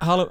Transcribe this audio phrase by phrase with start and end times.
[0.00, 0.26] Hallo.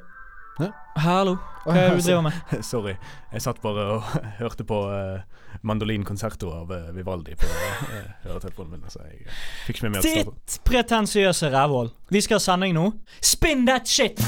[0.60, 0.68] Hæ?
[0.98, 1.36] Hallo.
[1.66, 2.64] Hva er det du driver med?
[2.64, 2.94] Sorry.
[3.34, 4.04] Jeg satt bare og
[4.42, 5.20] hørte på uh,
[5.66, 10.06] mandolinkonserto av uh, Vivaldi på uh, høretelefonen min, så jeg uh, fikk ikke med meg.
[10.06, 11.92] Ditt pretensiøse rævhold.
[12.14, 12.92] Vi skal ha sending nå.
[13.26, 14.22] Spin that shit!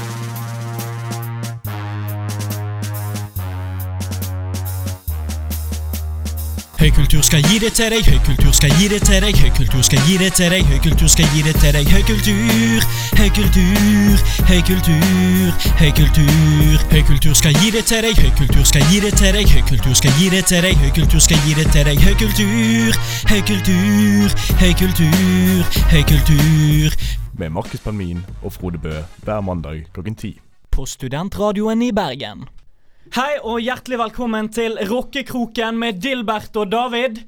[6.88, 10.14] Høykultur skal gi det til deg, høykultur skal gi det til deg, høykultur skal gi
[10.22, 12.86] det til deg, høykultur skal gi det til deg, høykultur,
[13.18, 15.50] høykultur, høykultur,
[15.82, 16.78] høykultur.
[16.94, 20.32] Høykultur skal gi det til deg, høykultur skal gi det til deg, høykultur skal gi
[20.32, 23.00] det til deg, høykultur skal gi det til deg, høykultur,
[23.34, 27.00] høykultur, høykultur, høykultur.
[27.36, 30.38] Med Markus Palmin og Frode Bø hver mandag klokken ti.
[30.72, 32.48] På studentradioen i Bergen.
[33.08, 37.22] Hei og hjertelig velkommen til Rockekroken med Dilbert og David.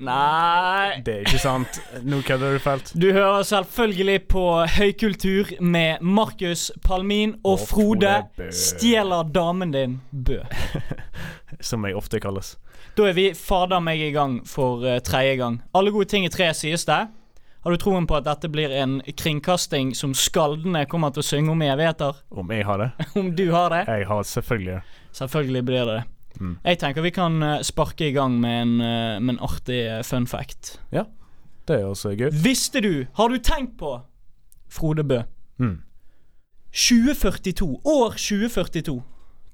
[0.00, 1.78] Nei Det er ikke sant.
[2.02, 2.90] Nå kødder du fælt.
[2.98, 4.44] Du hører selvfølgelig på
[4.74, 10.40] Høykultur med Markus Palmin og, Og Frode Frode stjeler damen din Bø.
[11.68, 12.56] Som jeg ofte kalles.
[12.98, 15.60] Da er vi fader meg i gang for uh, tredje gang.
[15.74, 17.04] Alle gode ting i tre, sies det.
[17.60, 21.52] Har du troen på at dette blir en kringkasting som skaldene kommer til å synge
[21.52, 22.18] om i evigheter?
[22.32, 22.90] Om jeg har det?
[23.20, 23.84] Om du har det?
[23.86, 24.99] Jeg har selvfølgelig det.
[25.12, 26.04] Selvfølgelig blir det det.
[26.40, 26.56] Mm.
[26.64, 30.02] Jeg tenker vi kan eh, sparke i gang med en, eh, med en artig eh,
[30.06, 30.78] fun fact.
[30.92, 31.04] Ja,
[31.68, 32.30] Det er også gøy.
[32.32, 34.00] Visste du, har du tenkt på,
[34.68, 35.22] Frode Bø,
[35.58, 35.82] Mm.
[36.72, 39.02] 2042, år 2042,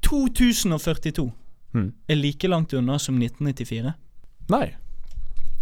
[0.02, 1.32] 2042,
[1.74, 1.92] Mm.
[2.08, 3.92] er like langt unna som 1994?
[4.48, 4.74] Nei.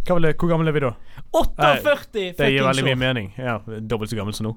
[0.06, 0.90] Vil hvor gammel er vi da?
[1.32, 3.32] 48 Det gir veldig mye mening.
[3.38, 4.56] Ja, Dobbelt så gammel som nå.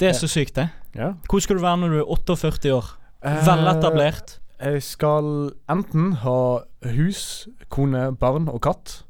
[0.00, 0.70] Det er så sykt, det.
[0.96, 1.12] Ja.
[1.28, 2.86] Hvor skal du være når du er 48 år?
[3.22, 4.38] Veletablert.
[4.60, 9.02] Jeg skal enten ha hus, kone, barn og katt.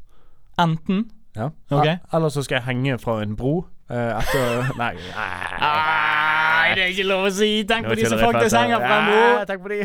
[0.59, 1.49] Enten Ja.
[1.71, 1.87] Ok.
[1.87, 4.95] E- Eller så skal jeg henge fra en bro eh, etter Nei.
[4.95, 7.49] Nei, det er ikke lov å si!
[7.69, 9.45] Tenk på de som faktisk henger fra en bro!
[9.49, 9.79] Tenk på de.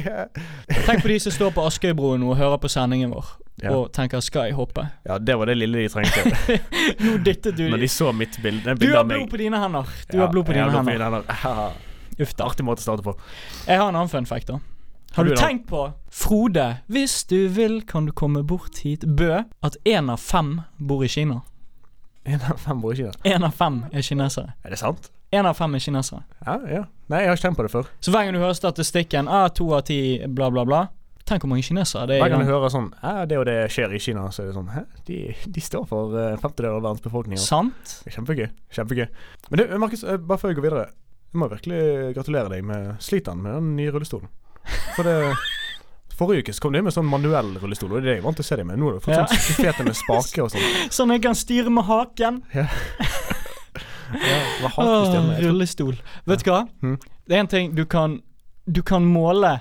[0.88, 3.26] Tenk på de som står på Askøybroen og hører på sendingen vår
[3.64, 3.72] Ja.
[3.72, 4.86] og tenker 'skal jeg hoppe'?
[5.08, 6.59] Ja, det var det lille de trengte.
[7.06, 9.86] Nå dyttet du Når de så mitt bilde, Du har blod på dine hender.
[10.12, 10.92] Du Ja, har blod på dine hender.
[10.92, 11.72] hender.
[12.22, 12.46] Uff da.
[12.46, 13.16] Artig måte å starte på.
[13.68, 14.59] Jeg har en annen fun fact, da.
[15.16, 19.78] Har du tenkt på, Frode, hvis du vil kan du komme bort hit, Bø, at
[19.88, 21.38] én av fem bor i Kina?
[22.28, 23.14] En av fem bor i Kina?
[23.24, 24.58] Én av fem er kinesere.
[24.66, 25.08] Er det sant?
[25.31, 26.25] Én av fem er kinesere.
[26.42, 26.84] Ja, ja.
[27.08, 27.88] Nei, jeg har ikke tenkt på det før.
[28.04, 30.84] Så hver gang du hører statistikken ah, to av ti, bla, bla, bla
[31.25, 32.22] Tenk hvor mange kinesere det er.
[32.22, 34.58] Hver gang du hører sånn ja, det og det skjer i Kina, så er det
[34.59, 34.84] sånn Hæ?
[35.08, 35.20] De,
[35.56, 37.40] de står for uh, en femtedel av verdens befolkning.
[37.42, 37.96] Sant?
[38.06, 38.50] Kjempegøy.
[38.75, 39.08] Kjempegøy.
[39.48, 40.86] Men du, Markus, eh, bare før vi går videre.
[41.31, 41.81] Jeg må virkelig
[42.20, 44.30] gratulere deg med sliteren med den nye rullestolen.
[44.96, 45.36] For det
[46.16, 48.24] Forrige uke så kom du inn med sånn manuell rullestol, og det er det jeg
[48.24, 48.78] vant til å se deg med.
[48.80, 49.26] Nå har du fått Ja.
[49.28, 50.62] sånn fete med spaker og sånn.
[50.96, 52.38] Sånn jeg kan styre med haken.
[52.56, 52.64] Ja,
[54.62, 55.96] hva Åh, hakestemmer jeg rullestol.
[56.30, 56.62] Vet du hva?
[56.81, 56.96] Mhm.
[57.28, 58.22] Det er en ting du kan
[58.66, 59.59] Du kan måle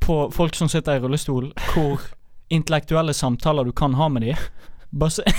[0.00, 2.00] på folk som sitter i rullestol, hvor
[2.50, 4.36] intellektuelle samtaler du kan ha med dem.
[4.96, 5.22] Base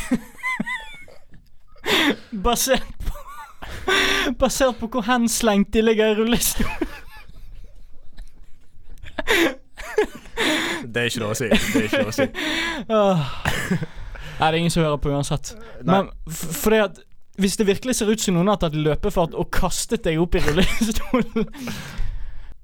[2.31, 6.67] Basert på Basert på hvor henslengt de ligger i rullestol.
[10.91, 11.47] Det er ikke lov å si.
[11.51, 12.25] Det er ikke lov å si.
[14.41, 15.53] Nei, det er ingen som hører på uansett.
[15.85, 16.01] Nei.
[16.01, 16.99] Men fordi at
[17.41, 20.41] hvis det virkelig ser ut som noen har tatt løpefart og kastet deg opp i
[20.45, 21.45] rullestolen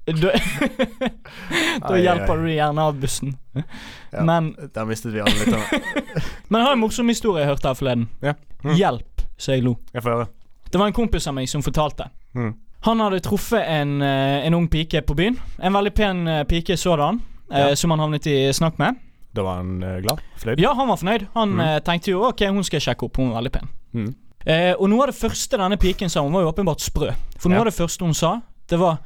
[0.08, 0.14] Da,
[1.84, 2.40] da Ai, hjelper ai.
[2.40, 3.34] du gjerne av bussen.
[3.52, 4.22] Ja.
[4.24, 5.66] Men, Der mistet vi alle litt av
[6.48, 8.06] men jeg har en morsom historie jeg hørte her forleden.
[8.24, 8.32] Ja.
[8.64, 8.72] Mm.
[8.78, 9.74] Hjelp, så jeg lo.
[9.92, 10.30] Jeg får høre.
[10.72, 12.08] Det var en kompis av meg som fortalte.
[12.32, 12.54] Mm.
[12.86, 15.38] Han hadde truffet en, eh, en ung pike på byen.
[15.58, 17.74] En veldig pen eh, pike sådan, eh, Ja.
[17.76, 18.94] som han havnet i snakk med.
[19.34, 20.20] Da var han glad?
[20.38, 20.60] Fornøyd?
[20.60, 21.26] Ja, han var fornøyd.
[21.34, 21.80] Han Mm.
[21.84, 23.68] tenkte jo ok, hun skal jeg sjekke opp, hun var veldig pen.
[23.94, 24.14] Mm.
[24.46, 27.12] Eh, og noe av det første denne piken sa, hun var jo åpenbart sprø.
[27.38, 27.60] For noe Ja.
[27.60, 28.98] av det første hun sa, det var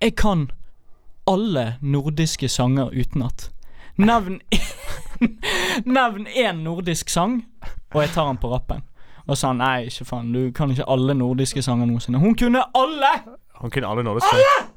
[0.00, 0.50] Jeg kan
[1.26, 3.48] alle nordiske sanger utenat.
[3.98, 4.40] Nevn
[5.86, 7.44] Nevn én nordisk sang,
[7.94, 8.82] og jeg tar den på rappen.
[9.28, 12.20] Og sa nei, ikke faen, du kan ikke alle nordiske sanger noensinne.
[12.22, 13.12] Hun kunne alle
[13.60, 14.30] Han kunne alle nordiske.
[14.32, 14.68] Alle!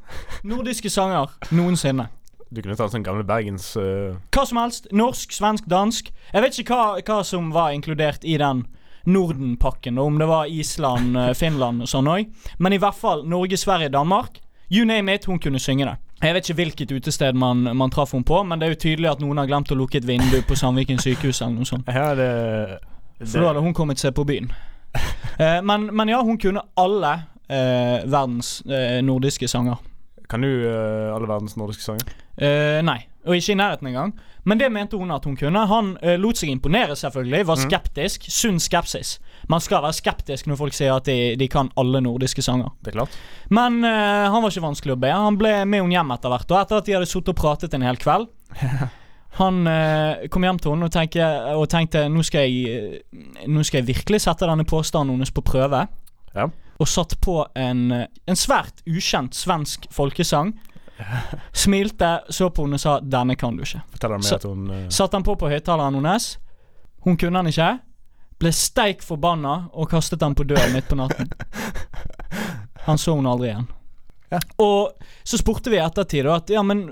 [0.44, 2.10] nordiske sanger noensinne.
[2.52, 4.90] Du kunne tatt sånn gamle Bergens eh, Hva som helst.
[4.92, 6.12] Norsk, svensk, dansk.
[6.34, 8.66] Jeg vet ikke hva, hva som var inkludert i den
[9.08, 9.98] Norden-pakken.
[9.98, 12.28] og Om det var Island, eh, Finland og sånn òg.
[12.60, 14.42] Men i hvert fall Norge, Sverige, Danmark.
[14.72, 15.96] You name it, hun kunne synge det.
[16.22, 19.10] Jeg vet ikke hvilket utested man, man traff henne på, men det er jo tydelig
[19.10, 21.90] at noen har glemt å lukke et vindu på Sandviken sykehus eller noe sånt.
[21.90, 22.28] Ja, det,
[23.26, 24.52] For da hadde hun kommet seg på byen.
[25.40, 27.12] Eh, men, men ja, hun kunne alle
[27.48, 29.78] eh, verdens eh, nordiske sanger.
[30.32, 32.12] Kan du eh, alle verdens nordiske sanger?
[32.42, 33.00] Eh, nei.
[33.28, 34.14] Og ikke i nærheten engang.
[34.50, 35.62] Men det mente hun at hun kunne.
[35.70, 37.44] Han eh, lot seg imponere, selvfølgelig.
[37.48, 37.66] Var Mm.
[37.70, 38.26] skeptisk.
[38.34, 39.20] Sunn skepsis.
[39.52, 42.72] Man skal være skeptisk når folk sier at de, de kan alle nordiske sanger.
[42.82, 43.18] Det er klart.
[43.54, 45.12] Men han var ikke vanskelig å be.
[45.14, 46.50] Han ble med henne hjem etter hvert.
[46.56, 48.28] Og etter at de hadde sittet og pratet en hel kveld
[49.40, 53.64] Han eh, kom hjem til henne og, tenke, og tenkte nå skal, jeg, eh, nå
[53.64, 55.86] skal jeg virkelig sette denne påstanden hennes på prøve.
[56.36, 56.50] Ja.
[56.82, 60.52] Og satt på en, eh, en svært ukjent svensk folkesang.
[61.64, 63.82] Smilte, så på henne og sa 'denne kan du ikke'.
[64.04, 66.38] At hun eh, Satte han på på høyttaleren hennes.
[67.06, 67.80] Hun kunne den ikke.
[68.42, 71.30] Ble steik forbanna og kastet den på døren midt på natten.
[72.88, 73.68] Han så hun aldri igjen.
[74.32, 74.40] Ja.
[74.58, 76.88] Og så spurte vi i ettertid at ja, men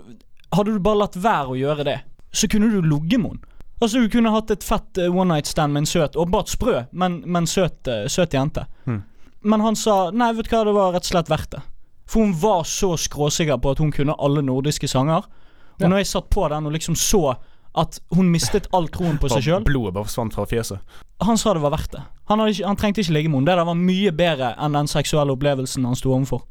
[0.54, 1.96] hadde du bare latt være å gjøre det,
[2.32, 3.46] så kunne du ligget med henne.
[3.82, 6.82] Altså Du kunne hatt et fett eh, one night stand med en søt, åpenbart sprø,
[6.92, 8.66] men, men søt, eh, søt jente.
[8.86, 9.04] Mm.
[9.42, 11.62] Men han sa nei, vet du hva, det var rett og slett verdt det.
[12.10, 15.24] For hun var så skråsikker på at hun kunne alle nordiske sanger.
[15.80, 15.88] Og Ja.
[15.88, 17.38] når jeg satt på den og liksom så
[17.78, 20.80] at hun mistet all troen på seg sjøl Blodet bare forsvant fra fjeset.
[21.22, 22.02] Han sa det var verdt det.
[22.28, 23.46] Han, ikke, han trengte ikke ligge med henne.
[23.52, 26.42] Det der var mye bedre enn den seksuelle opplevelsen han sto overfor.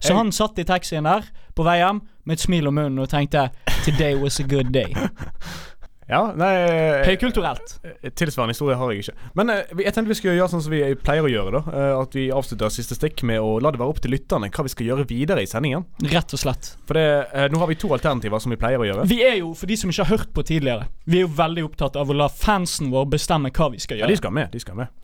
[0.00, 1.22] Så Jeg- han satt i taxien der
[1.54, 3.50] på vei hjem med et smil om munnen og tenkte
[3.86, 4.92] 'Today was a good day'.
[6.06, 7.72] Ja, nei eh, Høykulturelt.
[8.14, 9.14] Tilsvarende historie har jeg ikke.
[9.38, 11.58] Men eh, jeg tenkte vi skulle gjøre sånn som vi pleier å gjøre.
[11.58, 14.46] da eh, At vi avslutter siste stikk med å la det være opp til lytterne
[14.54, 15.82] hva vi skal gjøre videre i sendingen.
[16.12, 16.70] Rett og slett.
[16.86, 19.08] For det, eh, nå har vi to alternativer som vi pleier å gjøre.
[19.10, 21.66] Vi er jo, for de som ikke har hørt på tidligere, vi er jo veldig
[21.66, 24.06] opptatt av å la fansen vår bestemme hva vi skal gjøre.
[24.06, 24.54] Ja, de skal med.
[24.54, 24.94] de skal med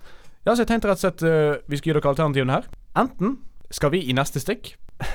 [0.47, 2.71] Ja, så jeg tenkte rett og slett eh, vi skal gi dere alternativene her.
[3.03, 3.41] Enten
[3.75, 4.77] skal vi i neste stikk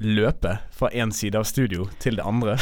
[0.00, 2.56] løpe fra én side av studio til det andre.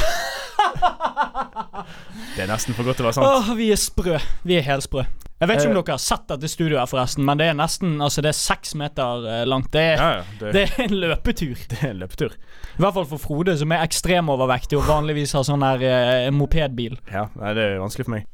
[2.37, 3.29] det er nesten for godt til å være sant.
[3.29, 4.19] Åh, vi er sprø.
[4.47, 5.05] Vi er helsprø.
[5.37, 5.83] Jeg vet ikke om Eh.
[5.83, 8.75] dere har sett dette studioet her, forresten, men det er nesten Altså, det er seks
[8.75, 9.71] meter eh, langt.
[9.71, 11.57] Det er, Ja, ja, det, det er en løpetur.
[11.71, 12.33] det er en løpetur.
[12.79, 16.97] I hvert fall for Frode, som er ekstremovervektig og vanligvis har sånn der eh, mopedbil.
[17.13, 18.25] Ja, nei, det er vanskelig for meg.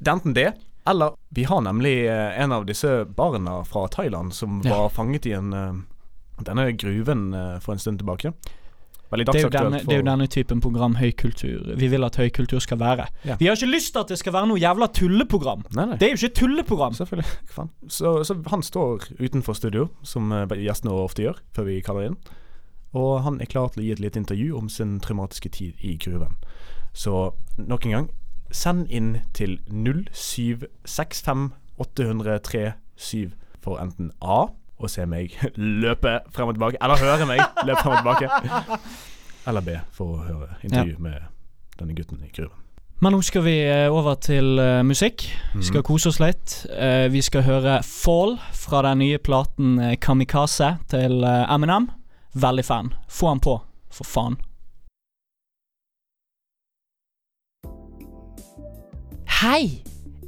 [0.00, 0.46] Det er enten det,
[0.88, 4.72] eller vi har nemlig eh, en av disse barna fra Thailand som Ja.
[4.78, 5.72] var fanget i en eh,
[6.44, 8.32] denne gruven eh, for en stund tilbake.
[9.06, 12.80] Det er, denne, det er jo denne typen program høykultur vi vil at høykultur skal
[12.80, 13.04] være.
[13.24, 13.36] Ja.
[13.38, 15.62] Vi har ikke lyst til at det skal være noe jævla tulleprogram.
[15.76, 15.98] Nei, nei.
[16.00, 16.96] Det er jo ikke et tulleprogram.
[16.98, 17.38] Selvfølgelig.
[17.86, 22.18] Så, så han står utenfor studio, som eh, gjestene ofte gjør, før vi kaller inn.
[22.98, 25.94] Og han er klar til å gi et lite intervju om sin traumatiske tid i
[26.02, 26.34] gruven.
[26.96, 27.30] Så
[27.60, 28.10] nok en gang,
[28.50, 32.72] send inn til 0765 803
[33.62, 34.46] for enten A
[34.78, 38.78] å se meg løpe frem og tilbake, eller høre meg løpe frem og tilbake.
[39.46, 41.22] Eller be for å høre intervju med
[41.78, 42.62] denne gutten i kurven.
[43.04, 45.26] Men nå skal vi eh, over til uh, musikk.
[45.54, 45.84] Vi skal Mhm.
[45.84, 46.54] kose oss litt.
[46.72, 51.90] Uh, vi skal høre Fall fra den nye platen Kamikaze til uh, Eminem.
[52.34, 52.88] Veldig fan.
[53.08, 53.58] Få han på,
[53.92, 54.38] for faen.
[59.42, 59.82] Hei!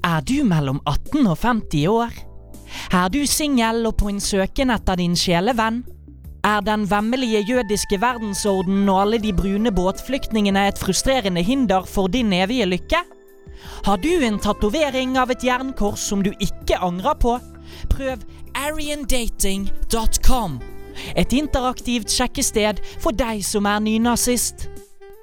[0.04, 2.12] Er du mellom 18 og 50 år?
[2.88, 5.82] Er du singel og på en søken etter din sjelevenn?
[6.46, 12.32] Er den vemmelige jødiske verdensorden og alle de brune båtflyktningene et frustrerende hinder for din
[12.32, 13.02] evige lykke?
[13.84, 17.36] Har du en tatovering av et jernkors som du ikke angrer på?
[17.92, 18.24] Prøv
[18.56, 20.58] ariandating.com.
[21.12, 24.70] Et interaktivt sjekkested for deg som er nynazist.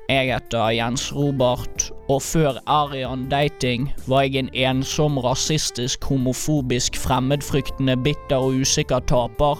[0.05, 7.97] Jeg heter Jens Robert, og før Arian Dating var jeg en ensom, rasistisk, homofobisk, fremmedfryktende,
[7.97, 9.59] bitter og usikker taper.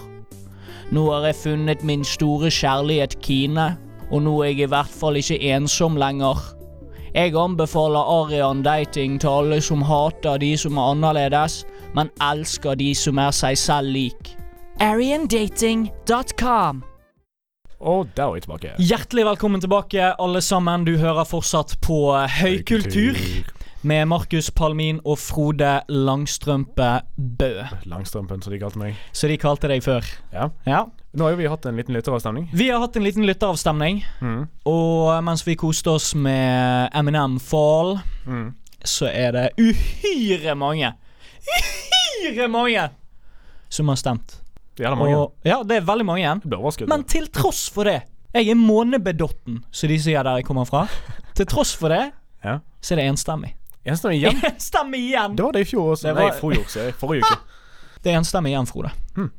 [0.90, 3.76] Nå har jeg funnet min store kjærlighet Kine,
[4.10, 6.38] og nå er jeg i hvert fall ikke ensom lenger.
[7.14, 12.94] Jeg anbefaler Arian Dating til alle som hater de som er annerledes, men elsker de
[12.94, 14.36] som er seg selv lik.
[14.80, 16.84] Ariandating.com
[17.80, 18.70] Og der er vi tilbake.
[18.80, 20.84] Hjertelig velkommen tilbake, alle sammen.
[20.86, 21.98] Du hører fortsatt på
[22.38, 23.18] Høykultur
[23.86, 27.50] med Markus Palmin og Frode Langstrømpe Bø,
[27.86, 28.96] Langstrømpen, som de kalte meg.
[29.14, 30.08] Så de kalte deg før.
[30.32, 30.48] Ja.
[30.66, 30.80] Ja.
[31.16, 32.48] Nå har jo vi hatt en liten lytteravstemning.
[32.56, 34.48] Vi har hatt en liten lytteravstemning, Mm.
[34.66, 38.54] og mens vi koste oss med Eminem Fall, Mm.
[38.84, 40.92] så er det uhyre mange
[41.46, 42.88] Uhyre mange
[43.68, 44.40] som har stemt.
[44.76, 45.16] Det gjelder mange.
[45.16, 46.42] Og, ja, det er veldig mange igjen.
[46.90, 48.02] Men til tross for det
[48.36, 50.82] Jeg er månebedotten, som de sier der jeg kommer fra.
[51.34, 52.10] Til tross for det,
[52.44, 52.58] Ja.
[52.84, 53.54] så er det enstemmig.
[53.86, 54.42] Enstemmig igjen.
[54.52, 55.36] Enstemmig igjen!
[55.38, 56.08] Det var det i fjor også.
[56.10, 57.38] Det Nei, var- forrige også, Forrige uke.
[58.04, 58.90] Det er enstemmig igjen, Frode.
[59.16, 59.30] Mm.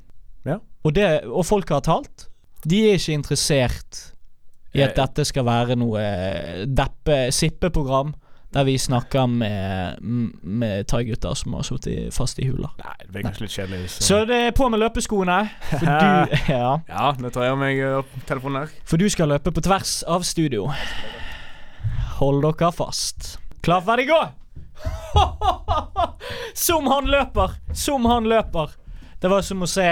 [0.49, 0.57] Ja.
[0.83, 2.25] Og, det, og folk har talt.
[2.67, 4.01] De er ikke interessert
[4.73, 4.95] i at Eh.
[4.97, 8.11] dette skal være noe eh, deppe, sippeprogram
[8.55, 9.97] der vi snakker med,
[10.41, 12.69] med thaigutter som har sittet fast i hula.
[12.79, 13.89] Nei, det ble kanskje litt kjedelig.
[13.91, 14.03] Så.
[14.07, 15.39] Så det er på med løpeskoene.
[15.73, 18.73] For du, ja, Ja, nå tar jeg av meg opp telefonen her.
[18.87, 20.69] for du skal løpe på tvers av studio.
[22.21, 23.35] hold dere fast.
[23.61, 24.21] Klar, ferdig, gå!
[26.53, 27.51] som han løper!
[27.75, 28.71] Som han løper.
[29.19, 29.83] Det var som å se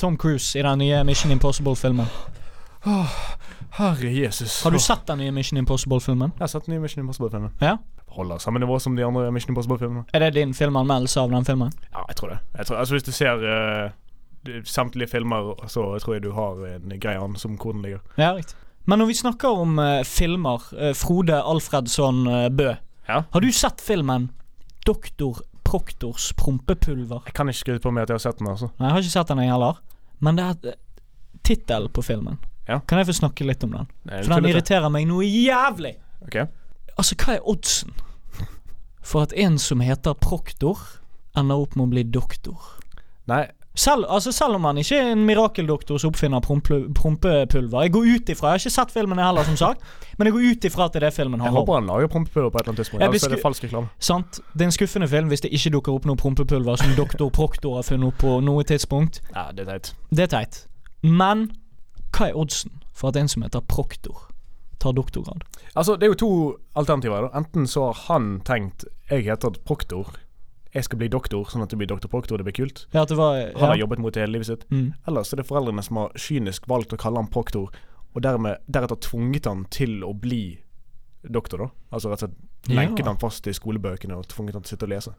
[0.00, 2.06] Tom Cruise i den nye Mission Impossible-filmen.
[3.74, 4.58] Herre Jesus.
[4.64, 6.34] Har du sett den nye Mission Impossible-filmen?
[6.36, 7.50] Jeg har sett den nye Mission Impossible-filmen.
[7.64, 7.78] Ja?
[8.14, 10.04] Holder samme nivå som de andre Mission Impossible-filmene.
[10.14, 11.72] Er det din filmanmeldelse av den filmen?
[11.92, 12.38] Ja, jeg tror det.
[12.58, 16.94] Jeg tror, altså Hvis du ser uh, samtlige filmer, så tror jeg du har en
[17.00, 18.04] grei an som hvor den ligger.
[18.20, 18.56] Ja, riktig.
[18.86, 22.24] Men når vi snakker om uh, filmer, uh, Frode Alfredsson
[22.56, 22.74] Bø.
[23.08, 23.24] Ja.
[23.30, 24.30] Har du sett filmen
[24.86, 27.22] Doktor Proktors prompepulver?
[27.26, 28.70] Jeg kan ikke skryte på meg at jeg har sett den, altså.
[28.78, 29.80] Nei, jeg har ikke sett den, jeg heller.
[30.24, 30.76] Men det er
[31.44, 32.38] tittel på filmen.
[32.68, 32.80] Ja.
[32.80, 33.88] Kan jeg få snakke litt om den?
[34.08, 35.96] Nei, For den irriterer meg noe jævlig.
[36.24, 36.38] Ok.
[36.98, 37.94] Altså, hva er oddsen
[39.04, 40.78] for at en som heter Proktor,
[41.36, 42.56] ender opp med å bli doktor?
[43.28, 47.80] Nei, Selv, altså selv om han ikke er en mirakeldoktor som oppfinner prompepulver.
[47.82, 49.80] Jeg går ut ifra Jeg har ikke sett filmen heller, som sagt,
[50.16, 51.66] men jeg går ut ifra at det er det filmen jeg handler om.
[51.66, 53.02] håper han lager prompepulver på et eller annet tidspunkt.
[53.02, 53.90] Jeg Ellers er det falsk reklame.
[53.98, 54.38] Sant?
[54.52, 57.74] Det er en skuffende film hvis det ikke dukker opp noe prompepulver som doktor Proktor
[57.80, 59.18] har funnet opp på noe tidspunkt.
[59.34, 59.90] Ja, det er teit.
[60.14, 60.60] Det er teit.
[61.02, 61.48] Men
[62.14, 64.28] hva er oddsen for at en som heter Proktor,
[64.78, 65.44] tar doktorgrad?
[65.74, 66.30] Altså, det er jo to
[66.76, 67.28] alternativer.
[67.30, 70.14] da Enten så har han tenkt Jeg heter Proktor.
[70.74, 72.36] Jeg skal bli doktor, sånn at det blir doktor Proktor.
[72.38, 72.86] Det blir kult.
[72.92, 74.64] Ja, det var Han har jobbet mot det hele livet sitt.
[74.70, 74.94] Mm.
[75.06, 77.70] Ellers er det foreldrene som har kynisk valgt å kalle han Proktor,
[78.14, 80.58] og dermed deretter tvunget han til å bli
[81.30, 81.68] doktor, da.
[81.92, 82.74] Altså rett og slett Ja.
[82.80, 85.14] lenket han fast i skolebøkene og tvunget han til å sitte og lese.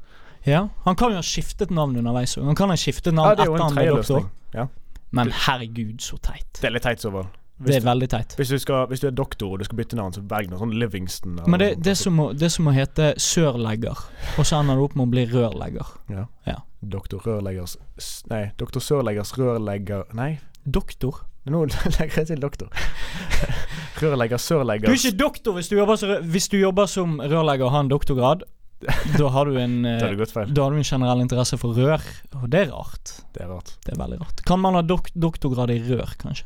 [0.45, 0.69] ja.
[0.85, 2.45] Han kan jo ha skiftet navn underveis òg.
[2.45, 4.29] Han kan ha skiftet navn Ja, er etter han ble doktor.
[4.53, 4.67] Ja.
[5.11, 6.51] Men herregud, så teit.
[6.59, 7.11] Det er litt teit, så
[7.57, 7.69] vel.
[7.71, 8.35] Det er veldig teit.
[8.39, 10.59] Hvis du, skal, hvis du er doktor og du skal bytte navn, så velg noe
[10.59, 11.37] sånn Livingston.
[11.47, 14.01] Men det, det, som må, det som må hete sørlegger,
[14.35, 15.93] og så ender du opp med å bli rørlegger.
[16.11, 16.25] Ja.
[16.49, 16.57] Ja.
[16.85, 17.77] Doktor Rørleggers
[18.29, 20.35] Nei, doktor Sørleggers rørlegger Nei,
[20.65, 21.23] Doktor?
[21.49, 21.63] nå
[21.99, 22.69] legger jeg til doktor.
[24.01, 24.41] Rørlegger
[24.81, 27.85] Du er ikke doktor hvis du jobber, som- hvis du jobber som rørlegger og har
[27.85, 28.43] en doktorgrad.
[29.17, 30.25] Da har du en eh, du.
[30.53, 32.01] Da har du en generell interesse for rør,
[32.35, 33.13] og det er rart.
[33.33, 33.71] Det er rart.
[33.85, 34.43] Det er veldig rart.
[34.45, 36.45] Kan man ha dok doktorgrad i rør, kanskje?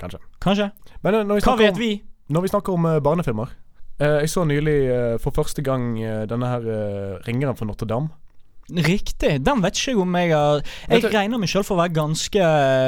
[0.00, 0.20] Kanskje.
[0.42, 0.70] Kanskje?
[1.04, 1.92] Men vi Hva vet om, vi?
[2.28, 3.50] når vi snakker om uh, barnefilmer
[4.00, 4.76] eh, Jeg så nylig
[5.22, 5.94] for første gang
[6.30, 6.68] denne her
[7.26, 8.10] Ringeren fra Notre-Dame.
[8.64, 9.36] Riktig.
[9.44, 12.46] Den vet ikke jeg om jeg har Jeg regner meg sjøl for å være ganske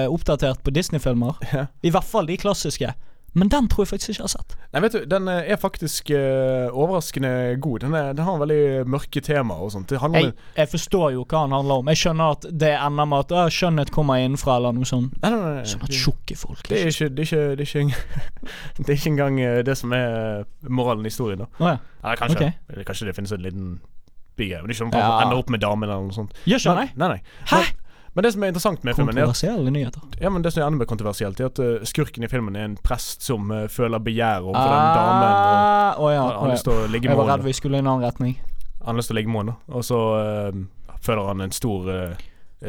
[0.09, 1.37] oppdatert på Disney-filmer.
[1.53, 1.67] Ja.
[1.85, 2.95] I hvert fall de klassiske.
[3.37, 4.55] Men den tror jeg faktisk ikke jeg har sett.
[4.73, 7.83] Nei, vet du, den eh, er faktisk uh, overraskende god.
[7.85, 9.93] Den, er, den har veldig mørke temaer og sånt.
[9.93, 11.91] Jeg, jeg forstår jo hva den handler om.
[11.93, 15.19] Jeg skjønner at det ender med at «Å, skjønnhet kommer innenfra, eller noe sånt.
[15.21, 15.67] Nei, nei, nei.
[15.69, 18.01] Sånn at tjukke folk Det er ikke Det er ikke, det er ikke,
[18.81, 21.45] det er ikke engang det som er moralen i historien.
[21.45, 21.77] da Oh, ja.
[22.03, 22.85] Eller kanskje, okay.
[22.89, 23.69] kanskje det finnes en liten
[24.37, 24.63] bigreie.
[24.63, 25.25] Men det er ikke sånn at Ja.
[25.25, 26.37] ender opp med damen eller noe sånt.
[26.49, 27.21] Gjør ikke nei, nei, nei.
[27.53, 27.61] Hæ?
[27.61, 27.83] Men,
[28.17, 30.01] men det som er interessant med filmen, er at, nyheter.
[30.21, 32.65] ja, men det som er enda mer kontroversielt, er at uh, skurken i filmen er
[32.71, 35.27] en prest som uh, føler begjær overfor den damen.
[35.27, 36.23] Og Ah, Å ja.
[36.23, 36.55] han å har ja.
[36.57, 38.39] lyst til å ligge Jeg var redd vi skulle i en annen retning.
[38.81, 41.93] Han har lyst til å ligge med henne, og så uh, føler han en stor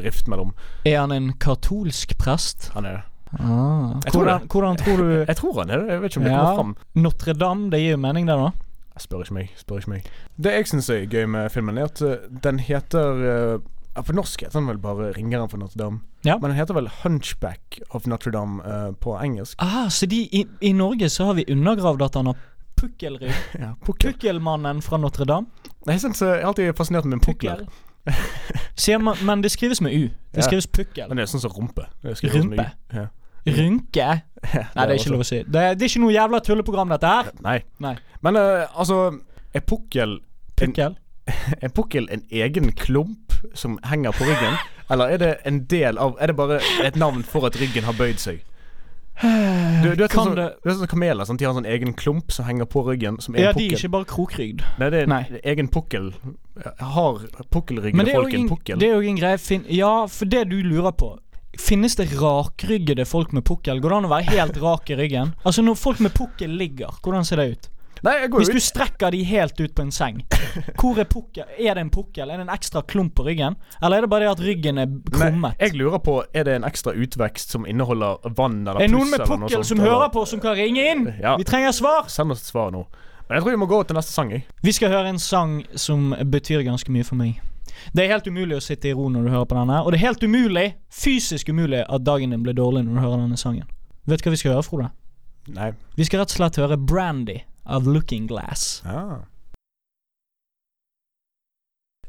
[0.04, 0.52] rift mellom
[0.86, 2.70] Er han en katolsk prest?
[2.76, 3.04] Han er det.
[3.40, 3.96] Ah.
[4.06, 5.88] Jeg Hvordan, hvordan tror du Jeg tror han er det.
[5.94, 6.44] Jeg vet ikke om det Ja.
[6.44, 6.76] kommer fram.
[7.08, 8.52] Notre-Dame, det gir jo mening, det, da?
[9.00, 9.50] Spør ikke meg.
[9.60, 10.06] Spør ikke meg.
[10.42, 12.00] Det jeg syns er gøy med filmen, er at
[12.44, 13.60] den heter
[13.98, 16.00] ja, For norsk heter han vel bare 'Ringeren fra Notre-Dame'.
[16.26, 16.38] Ja.
[16.38, 19.58] Men han heter vel 'Hunchback of Notre-Dame' uh, på engelsk.
[19.60, 22.38] Ah, så de, i, i Norge så har vi undergravd at han har
[22.78, 23.34] pukkelrygg.
[23.60, 24.14] Ja, pukkel.
[24.14, 25.48] Pukkelmannen fra Notre-Dame.
[25.88, 27.66] Jeg, synes, eh, jeg er alltid fascinert med pukler.
[28.06, 29.02] pukkel.
[29.02, 30.08] man, men det skrives med U.
[30.34, 30.42] Det Ja.
[30.42, 31.08] skrives pukkel.
[31.08, 31.88] Men det er sånn som rumpe.
[32.04, 32.72] Det sånn Rumpe?
[32.94, 33.08] Ja.
[33.48, 34.22] Rynke?
[34.54, 35.44] Nei, det er ikke lov å si.
[35.44, 37.32] Det er, det er ikke noe jævla tulleprogram, dette her.
[37.46, 37.62] Nei.
[37.80, 37.96] Nei.
[38.22, 39.20] Men uh, altså
[39.56, 40.22] Er pukkel en,
[40.58, 40.98] Pukkel?
[41.64, 44.58] er pukkel en egen klump som henger på ryggen?
[44.92, 47.96] Eller er det en del av Er det bare et navn for at ryggen har
[47.98, 48.44] bøyd seg?
[49.18, 52.46] Du, du vet sånn, det sånn kameler sånn, De har en sånn egen klump som
[52.46, 54.62] henger på ryggen, som Ja, de er ikke bare krokrygd.
[54.78, 55.40] Nei, det er en Nei.
[55.42, 56.12] egen pukkel.
[56.78, 57.24] Har
[57.54, 58.78] pukkelryggede folk en, pukkel?
[58.82, 61.16] det er jo en greie fin Ja, for det du lurer på
[61.58, 63.82] Finnes det rakryggede folk med pukkel?
[63.82, 65.34] Går det an å være helt rak i ryggen?
[65.42, 67.70] Altså Når folk med pukkel ligger, hvordan ser det ut?
[68.04, 70.20] Nei, Hvis du strekker de helt ut på en seng,
[70.80, 71.46] hvor er pukkel?
[71.58, 72.30] Er det en pukkel?
[72.30, 73.56] Er det en ekstra klump på ryggen?
[73.82, 75.02] Eller er det bare det at ryggen er Nei,
[75.32, 75.56] krummet?
[75.60, 79.10] jeg lurer på Er det en ekstra utvekst som inneholder vann eller Er det noen
[79.12, 81.06] med pukkel som eller- hører på, som kan ringe inn?
[81.22, 81.36] Ja.
[81.38, 82.08] Vi trenger svar!
[82.08, 82.86] Send oss et svar nå.
[83.30, 84.30] Men jeg tror vi må gå til neste sang.
[84.32, 84.46] Jeg.
[84.64, 87.42] Vi skal høre en sang som betyr ganske mye for meg.
[87.94, 90.00] Det er helt umulig å sitte i ro når du hører på denne, og det
[90.00, 93.68] er helt umulig, fysisk umulig, at dagen din blir dårlig når du hører denne sangen.
[94.08, 94.88] Vet du hva vi skal høre, Frode?
[95.54, 95.72] Nei.
[95.96, 97.38] Vi skal rett og slett høre Brandy
[97.68, 98.82] av Looking Glass.
[98.86, 99.24] Ja.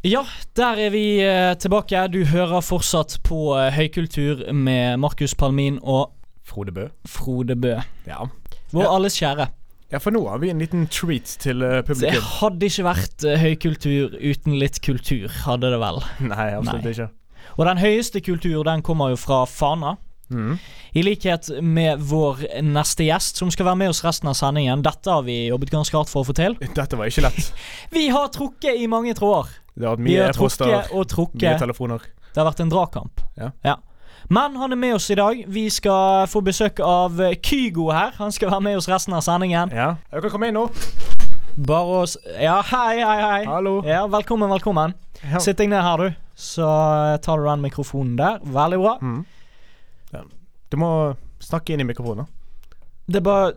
[0.07, 0.23] Ja,
[0.57, 2.05] der er vi eh, tilbake.
[2.15, 6.12] Du hører fortsatt på eh, Høykultur med Markus Palmin og
[6.47, 6.85] Frode Bø.
[7.11, 7.75] Frode Bø.
[8.07, 8.29] Ja.
[8.73, 8.93] Vår Ja.
[8.95, 9.49] alles kjære.
[9.91, 12.23] Ja, for nå har vi en liten treat til eh, Det publikum.
[12.38, 16.00] hadde ikke vært eh, høykultur uten litt kultur, hadde det vel.
[16.31, 16.93] Nei, absolutt Nei.
[16.95, 17.09] ikke.
[17.59, 19.97] Og den høyeste kultur, den kommer jo fra Fana.
[20.31, 20.59] Mhm.
[20.99, 24.83] I likhet med vår neste gjest, som skal være med oss resten av sendingen.
[24.83, 26.57] Dette har vi jobbet ganske hardt for å få til.
[26.79, 27.53] Dette var ikke lett.
[27.95, 29.51] Vi har trukket i mange tråder.
[29.75, 30.73] Det har vært mye e-poster,
[31.37, 32.09] mye telefoner.
[32.33, 33.21] Det har vært en dragkamp.
[33.39, 33.77] Ja.
[34.29, 35.45] Men han er med oss i dag.
[35.49, 38.13] Vi skal få besøk av Kygo her.
[38.19, 39.71] Han skal være med oss resten av sendingen.
[39.73, 39.95] Ja.
[40.13, 40.67] Jeg kan komme inn nå.
[41.59, 43.41] Bare oss Ja, hei, hei, hei.
[43.49, 43.81] Hallo.
[43.87, 44.95] Ja, Velkommen, velkommen.
[45.25, 45.41] Ja.
[45.43, 46.21] Sitt deg ned her, du.
[46.39, 46.67] Så
[47.25, 48.39] tar du den mikrofonen der.
[48.45, 48.99] Veldig bra.
[49.01, 49.25] Mhm.
[50.12, 50.23] Ja.
[50.69, 50.91] Du må
[51.43, 52.29] snakke inn i mikrofonen.
[53.09, 53.53] Det er bare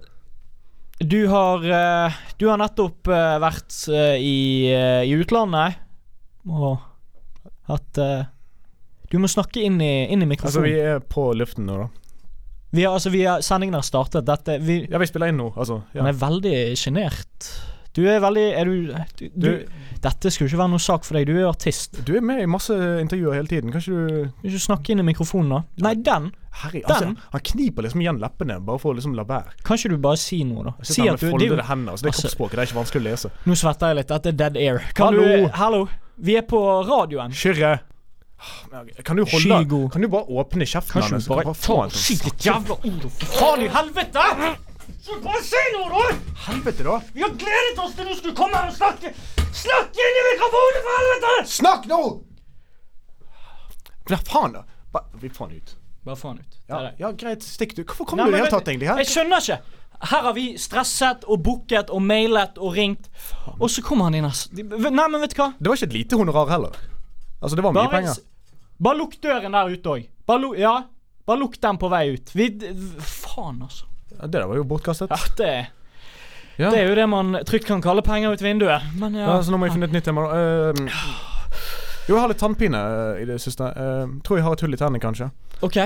[1.01, 4.37] Du har eh, Du har nettopp eh, vært eh, i,
[4.71, 5.79] i utlandet
[6.47, 6.79] og
[7.69, 7.99] hatt
[9.11, 12.15] Du må snakke inn i, inn i Altså, vi er på luften nå, da.
[12.71, 14.25] vi, har, altså, vi har, sendingen har startet.
[14.25, 15.83] Dette vi, Ja, vi spiller inn nå, altså.
[15.93, 16.01] Ja.
[16.01, 17.51] Han er veldig sjenert.
[17.95, 19.47] Du er veldig Er du, du, du
[20.01, 21.27] Dette skulle ikke være noe sak for deg.
[21.29, 21.99] Du er artist.
[22.07, 23.73] Du er med i masse intervjuer hele tiden.
[23.73, 25.59] Kan ikke du ikke snakke inn i mikrofonen, da?
[25.85, 26.31] Nei, den.
[26.61, 29.53] Herre, altså, Han kniper liksom igjen leppene bare for å liksom la være.
[29.67, 30.73] Kan ikke du bare si noe, da?
[30.87, 31.93] Si at du det foldede jo, hender.
[31.93, 32.55] Altså, det er altså- kroppsspråket.
[32.57, 33.31] Det er ikke vanskelig å lese.
[33.45, 34.07] Nå svetter jeg litt.
[34.15, 34.81] Dette er dead air.
[34.97, 35.27] Kan Hallo?
[35.29, 35.87] du Hallo?
[36.17, 37.31] Vi er på radioen.
[37.31, 37.79] Kyrre!
[39.05, 39.87] Kan du holde Skygo.
[39.93, 41.25] Kan du bare åpne kjeften Kan hans?
[41.25, 43.07] du bare Hva ta si ditt jævla ord?
[43.19, 44.25] For faen i helvete!
[45.01, 46.15] Så bare si noe, da!
[46.47, 46.97] Helvete, da!
[47.13, 49.13] Vi har gledet oss til du skulle komme her og snakke!
[49.51, 51.35] Snakk inn i mikrofonen, for helvete!
[51.51, 52.01] Snakk nå!
[54.09, 54.63] Hva faen, da?
[54.91, 55.75] Bare vi faen ut.
[56.05, 56.57] Bare faen ut.
[56.67, 56.93] Ja, det.
[56.99, 57.43] ja, greit.
[57.45, 57.83] Stikk, du.
[57.85, 58.89] Hvorfor kom Nei, du i det men hele vet- tatt, egentlig?
[58.89, 59.01] her?
[59.03, 59.59] Jeg skjønner ikke.
[60.11, 63.05] Her har vi stresset og booket og mailet og ringt,
[63.59, 64.39] og så kommer han inn her.
[64.89, 65.51] Nei, men vet du hva?
[65.59, 66.79] Det var ikke et lite honorar heller.
[67.37, 68.17] Altså, det var mye Bare, penger.
[68.81, 70.07] bare lukk døren der ute òg.
[70.25, 70.73] Bare, ja,
[71.29, 72.33] bare lukk den på vei ut.
[72.33, 72.47] Vi
[73.05, 73.85] Faen, altså.
[74.21, 75.09] Det der var jo bortkastet.
[75.09, 75.67] Ja, det,
[76.59, 76.69] Ja.
[76.69, 78.81] det er jo det man trygt kan kalle penger ut vinduet.
[78.99, 79.27] Men ja.
[79.31, 80.27] Ja, så nå må jeg finne et nytt tema.
[80.29, 80.81] Eh,
[82.09, 83.63] jo, jeg har litt tannpine eh, i det siste.
[83.77, 85.29] Uh, tror jeg har et hull i tennene, kanskje.
[85.65, 85.77] OK.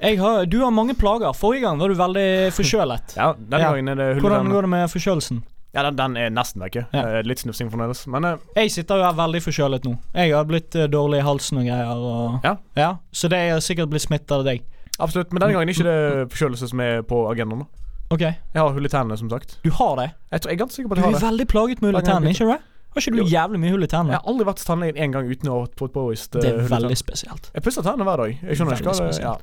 [0.00, 1.32] Har, du har mange plager.
[1.34, 3.14] Forrige gang var du veldig forkjølet.
[3.18, 3.70] Ja, denne Ja.
[3.72, 5.42] gangen er det hull i Hvordan går det med forkjølelsen?
[5.74, 6.86] Ja, den, den er nesten vekke.
[6.94, 7.20] Ja.
[7.26, 8.06] Litt snufsing fremdeles.
[8.08, 9.96] Men uh, Jeg sitter jo her veldig forkjølet nå.
[10.14, 12.06] Jeg har blitt dårlig i halsen og greier.
[12.08, 12.46] Og,
[12.78, 12.94] Ja.
[13.12, 14.62] Så det er sikkert blitt smittet av deg.
[14.98, 15.32] Absolutt.
[15.32, 17.58] Men denne gangen er ikke det forkjølelse som er på agendaen.
[17.64, 17.66] nå.
[18.10, 18.20] OK.
[18.24, 19.58] Jeg har hull i tennene, som sagt.
[19.64, 20.10] Du har det?
[20.32, 21.28] Jeg, tror, jeg er ganske sikker på Du at jeg er har det.
[21.28, 22.60] veldig plaget med hull i tennene, ikke du det?
[22.88, 23.24] Har ikke du Jo.
[23.28, 24.12] jævlig mye hull i Jeg tennene?
[24.16, 26.54] har aldri vært til tannlegen én gang uten å ha fått påvist eh, Det er
[26.56, 26.80] hull i tennene.
[26.88, 27.50] veldig spesielt.
[27.54, 28.32] Jeg pusser tennene hver dag.
[28.42, 29.34] Jeg skjønner ikke hva Veldig det ja,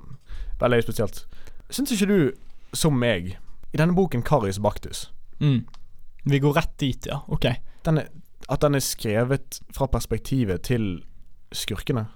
[0.65, 1.25] Veldig spesielt.
[1.69, 2.31] Syns ikke du,
[2.73, 3.37] som meg,
[3.73, 5.65] i denne boken 'Karius Baktus' Mm.
[6.25, 7.19] Vi går rett dit, ja.
[7.27, 7.45] OK.
[7.85, 8.07] den er,
[8.49, 11.03] At den er skrevet fra perspektivet til
[11.53, 12.07] skurkene?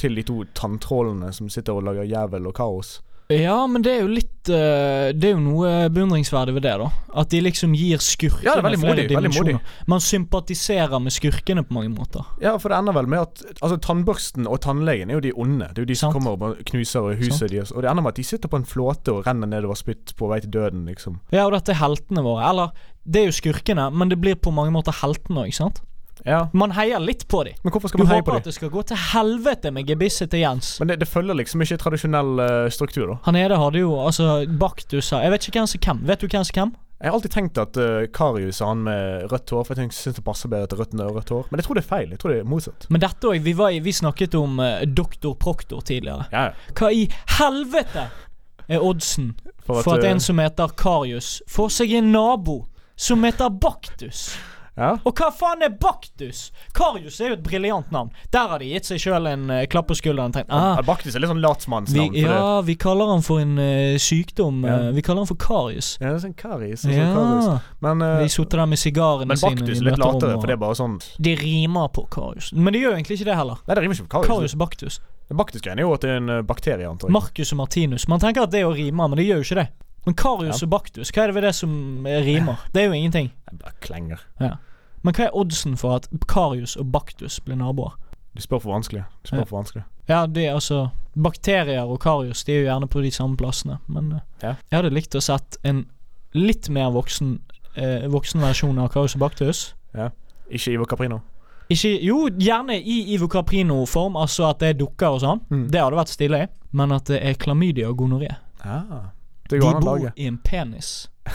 [0.00, 2.98] Til de to tanntrålene som sitter og lager jævel og kaos?
[3.30, 6.88] Ja, men det er jo litt eh, Det er jo noe beundringsverdig ved det, da.
[7.20, 9.54] At de liksom gir skurkene Ja, det er veldig modig, veldig modig.
[9.90, 12.26] Man sympatiserer med skurkene på mange måter.
[12.42, 15.68] Ja, for det ender vel med at Altså Tannbørsten og tannlegen er jo de onde.
[15.70, 16.18] Det er jo de som Sant.
[16.18, 17.70] kommer og knuser huset deres.
[17.70, 20.30] Og det ender med at de sitter på en flåte og renner nedover spytt på
[20.32, 21.20] vei til døden, liksom.
[21.30, 22.50] Ja, og dette er heltene våre.
[22.50, 22.74] Eller,
[23.06, 25.82] det er jo skurkene, men det blir på mange måter heltene òg, ikke sant?
[26.26, 27.56] Ja, Man heier litt på dem.
[27.64, 29.88] Men hvorfor skal Du man heie håper på at det skal gå til helvete med
[29.88, 30.74] gebisset til Jens.
[30.80, 33.18] Men det, det følger liksom ikke tradisjonell uh, struktur, da.
[33.26, 36.06] Han nede hadde jo altså Baktuser Jeg vet ikke hvem som hvem.
[36.08, 36.72] Vet du hvem som hvem?
[37.00, 40.18] Jeg har alltid tenkt at uh, Karius er han med rødt hår, for jeg syns
[40.18, 41.46] det passer bedre til rødt enn rødt hår.
[41.48, 42.10] Men jeg tror det er feil.
[42.12, 42.88] Jeg tror det er motsatt.
[42.92, 43.38] Men dette òg.
[43.46, 43.54] Vi,
[43.86, 46.28] vi snakket om uh, doktor Proktor tidligere.
[46.28, 46.74] Ja, ja.
[46.76, 47.06] Hva i
[47.38, 48.10] helvete
[48.70, 49.32] er oddsen
[49.64, 52.66] For for at en som heter Karius, får seg en nabo
[53.00, 54.28] som heter Baktus?
[54.80, 54.94] Ja.
[55.04, 56.46] Og hva faen er Baktus?
[56.76, 58.10] Karius er jo et briljant navn.
[58.32, 60.80] Der har de gitt seg sjøl en uh, klapp på skulderen ah.
[60.86, 62.14] Baktus er litt sånn latsmannsnavn.
[62.16, 64.62] Vi, Ja, vi kaller han for en uh, sykdom.
[64.64, 64.78] Ja.
[64.88, 65.92] Uh, vi kaller han for Karius.
[66.00, 66.86] Ja, det er sånn Karius.
[66.88, 67.58] Ja.
[67.84, 70.62] Men, uh, De sitter der med sigarene men Baktus er litt latere, for det er
[70.64, 72.52] bare sånn De rimer på Karius.
[72.56, 73.60] Men de gjør egentlig ikke det heller.
[73.66, 74.32] Nei, det rimer ikke på Karius.
[74.32, 75.00] Karius Baktus.
[75.30, 77.14] Baktus-greien er jo at det er en bakterie, antar jeg.
[77.14, 78.08] Marcus og Martinus.
[78.10, 79.68] Man tenker at det er å rime, men det gjør jo ikke det.
[80.08, 80.64] Men Karius Ja.
[80.66, 81.70] og Baktus, hva er det ved det som
[82.06, 82.64] rimer?
[82.72, 83.30] Det er jo ingenting.
[83.50, 84.24] Jeg bare klenger.
[85.02, 87.94] Men hva er oddsen for at Karius og Baktus blir naboer?
[88.36, 89.04] De spør for vanskelig.
[89.22, 89.44] De spør Ja.
[89.44, 89.84] for vanskelig.
[90.08, 90.90] Ja, det er altså
[91.22, 93.78] Bakterier og Karius De er jo gjerne på de samme plassene.
[93.88, 94.54] Men eh, Ja.
[94.70, 95.86] jeg hadde likt å sett en
[96.34, 97.40] litt mer voksen
[97.76, 99.74] eh, Voksen versjon av Karius og Baktus.
[100.50, 101.20] Ikke Ivo Caprino.
[101.70, 105.40] Ikke, jo, gjerne i Ivo Caprino-form, altså at det er dukker og sånn.
[105.50, 105.68] Mm.
[105.70, 106.48] Det hadde vært stilig.
[106.72, 108.32] Men at det er klamydia og gonoré.
[108.64, 109.12] Ah.
[109.48, 111.08] De bor i en penis.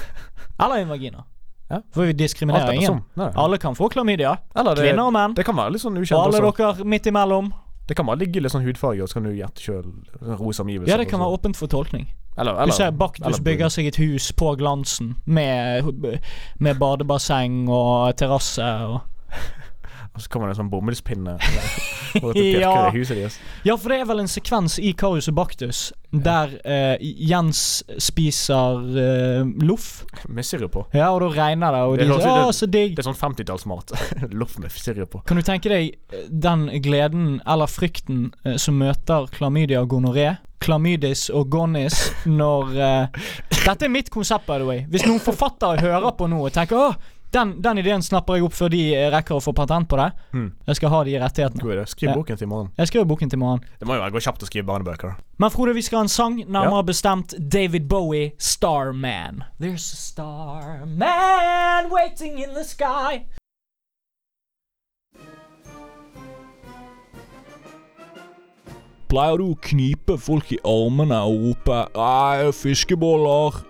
[0.60, 1.24] Eller i en vagina.
[1.70, 1.80] Ja.
[1.92, 3.00] For vi diskriminerer ingen.
[3.18, 3.32] Nei.
[3.36, 4.36] Alle kan få klamydia.
[4.56, 5.34] Eller det, Kvinner og menn.
[5.34, 6.58] det kan være litt sånn Og ukjent alle også.
[6.78, 7.52] dere midt imellom.
[7.88, 9.90] Det kan bare ligge litt sånn hudfarge, og så kan du gjette sjøl.
[10.40, 10.90] Rosa omgivelser.
[10.90, 12.08] Ja, det kan være åpent for tolkning.
[12.38, 15.86] Eller, Du ser Baktus eller- bygger seg et hus på glansen med,
[16.60, 19.02] med badebasseng og terrasse og
[20.16, 21.38] Og så kommer det en sånn bomullspinne
[22.16, 22.90] Ja.
[22.96, 23.36] huset deres.
[23.68, 28.86] Ja, for det er vel en sekvens i Karius og Baktus der eh, Jens spiser
[29.02, 30.06] eh, loff.
[30.32, 30.86] Med sirup på.
[30.96, 32.96] Ja, og da regner det, og Det de sier 'Å, så digg'.
[32.96, 33.92] Det er sånn 50-tallsmat.
[34.40, 35.24] Loff med sirup på.
[35.28, 40.38] Kan du tenke deg eh, den gleden eller frykten eh, som møter klamydia og gonoré?
[40.64, 42.72] Klamydis og gonis når
[43.66, 44.86] Dette er mitt konsept, by the way.
[44.90, 46.96] Hvis noen forfattere hører på nå og tenker 'Å,
[47.36, 50.12] den, den ideen snapper jeg opp før de eh, rekker å få patent på det',
[50.34, 50.52] Mm.
[50.68, 51.62] jeg skal ha de rettighetene.
[51.62, 51.86] God idé.
[51.92, 52.72] Skriv boken til i morgen.
[52.78, 53.62] Jeg skriver boken til morgen.
[53.80, 55.16] Det må jo gå kjapt å skrive barnebøker.
[55.38, 56.82] Men Frode, vi skal ha en sang, nærmere Ja.
[56.84, 59.44] bestemt David Bowie, 'Starman'.
[59.60, 63.26] There's a starman waiting in the sky.
[69.12, 73.62] Pleier du å knipe folk i armene og rope 'Nei, fiskeboller'?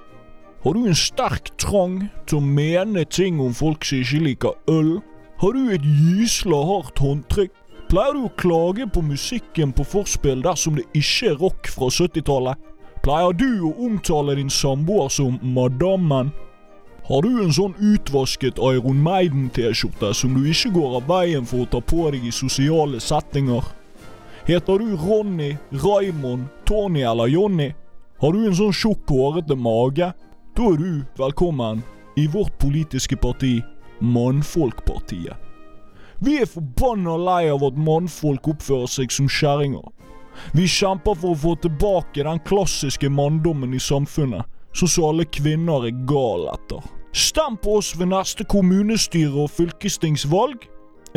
[0.65, 4.95] Har du en sterk trang til å mene ting om folk som ikke liker øl?
[5.37, 7.51] Har du et gysla hardt håndtrykk?
[7.91, 12.57] Pleier du å klage på musikken på forspill dersom det ikke er rock fra 70-tallet?
[13.05, 16.33] Pleier du å omtale din samboer som 'madammen'?
[17.05, 21.69] Har du en sånn utvasket Iron Maiden-T-skjorte som du ikke går av veien for å
[21.69, 23.61] ta på deg i sosiale settinger?
[24.49, 27.75] Heter du Ronny, Raymond, Tony eller Jonny?
[28.17, 30.15] Har du en sånn tjukk, hårete mage?
[30.55, 31.81] Da er du velkommen
[32.15, 33.57] i vårt politiske parti,
[33.99, 35.35] Mannfolkpartiet.
[36.23, 39.83] Vi er forbanna lei av at mannfolk oppfører seg som kjerringer.
[40.55, 45.89] Vi kjemper for å få tilbake den klassiske manndommen i samfunnet, sånn som alle kvinner
[45.89, 46.87] er gal etter.
[47.11, 50.69] Stem på oss ved neste kommunestyre- og fylkestingsvalg.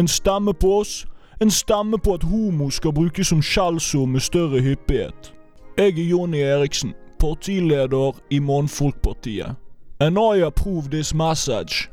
[0.03, 1.05] En stemme på oss.
[1.39, 5.31] En stemme på at homo skal brukes som skjellsord med større hyppighet.
[5.79, 9.57] Jeg er Jonny Eriksen, partileder i Mannfolkpartiet.
[10.01, 11.89] And I approve this message.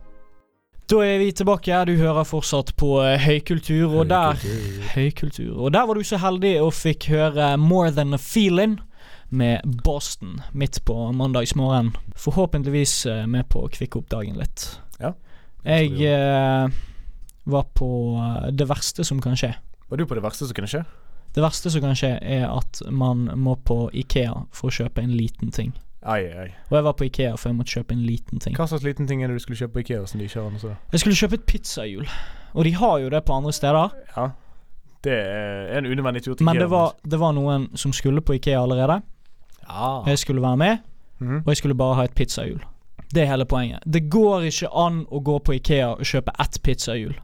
[0.85, 1.85] Da er vi tilbake.
[1.89, 4.37] Du hører fortsatt på eh, Høykultur, og der
[4.93, 5.55] Høykultur.
[5.57, 8.77] Og der var du så heldig og fikk høre More Than A Feeling
[9.33, 11.95] med Boston midt på mandagsmorgen.
[12.15, 14.67] Forhåpentligvis eh, med på å kvikke opp dagen litt.
[15.01, 15.15] Ja.
[15.65, 16.69] Jeg eh,
[17.49, 17.89] var på
[18.21, 19.55] eh, det verste som kan skje.
[19.89, 20.83] Var du på det verste som kunne skje?
[21.35, 25.11] Det verste som kan skje, er at man må på Ikea for å kjøpe en
[25.11, 25.73] liten ting.
[26.05, 26.47] Ai, ai.
[26.69, 28.55] Og jeg var på Ikea for jeg måtte kjøpe en liten ting.
[28.55, 30.53] Hva slags liten ting er det du skulle kjøpe på Ikea som de ikke har
[30.53, 30.93] noe sånt?
[30.93, 32.07] Jeg skulle kjøpe et pizzahjul,
[32.53, 33.97] og de har jo det på andre steder.
[34.15, 34.29] Ja.
[35.05, 36.63] Det er en unødvendig tur til Men Ikea.
[36.63, 39.01] det var, det var noen som skulle på Ikea allerede.
[39.65, 39.91] Ja.
[40.07, 40.87] Jeg skulle være med,
[41.19, 41.37] mm.
[41.41, 42.63] og jeg skulle bare ha et pizzahjul.
[43.11, 43.83] Det er hele poenget.
[43.85, 47.17] Det går ikke an å gå på Ikea og kjøpe ett pizzahjul.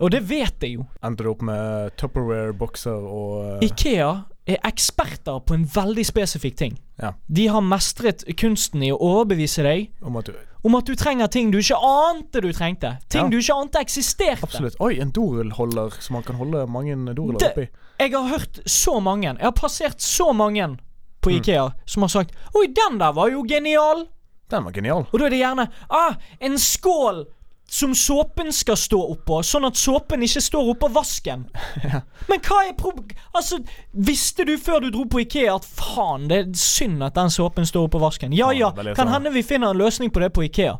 [0.00, 0.86] Og det vet jeg jo.
[1.04, 4.10] Endte du opp med Tupperware-bokser og eh, Ikea
[4.46, 6.76] er eksperter på en veldig spesifikk ting.
[7.02, 7.14] Ja.
[7.26, 11.28] De har mestret kunsten i å overbevise deg om at du om at du trenger
[11.30, 12.96] ting du ikke ante du trengte.
[13.08, 13.30] Ting Ja.
[13.30, 14.42] du ikke ante eksisterte.
[14.42, 14.74] Absolutt.
[14.82, 17.68] Oi, en dorullholder som man kan holde mange doruller oppi.
[18.00, 20.76] Jeg har hørt så mange, jeg har passert så mange
[21.22, 21.36] på Mm.
[21.40, 24.06] Ikea som har sagt 'Oi, den der var jo genial'.
[24.50, 25.06] Den var genial.
[25.12, 27.26] Og da er det gjerne ah, en skål
[27.68, 31.46] som såpen skal stå oppå, sånn at såpen ikke står oppå vasken.
[32.30, 33.00] Men hva er prob...
[33.34, 33.58] Altså,
[33.90, 37.66] visste du før du dro på Ikea at faen, det er synd at den såpen
[37.66, 38.32] står oppå vasken?
[38.32, 39.12] Ja Ja, ja, kan sånn.
[39.16, 40.78] hende vi finner en løsning på det på Ikea.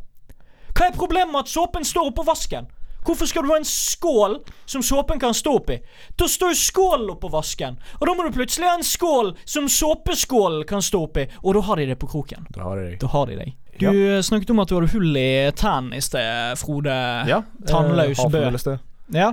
[0.77, 2.71] Hva er problemet med at såpen står oppå vasken?
[3.07, 5.77] Hvorfor skal du ha en skål som såpen kan stå oppi?
[6.19, 9.69] Da står jo skålen oppå vasken, og da må du plutselig ha en skål som
[9.71, 12.49] såpeskålen kan stå oppi, og da har de det på kroken.
[12.51, 12.99] Da har de deg.
[13.03, 13.55] Da har de deg.
[13.79, 14.17] Du Ja.
[14.17, 16.97] eh, snakket om at du hadde hull i tennene i sted, Frode.
[17.29, 17.43] Ja.
[17.69, 18.45] Tannløs eh, bø.
[18.51, 18.79] det.
[19.15, 19.33] Ja.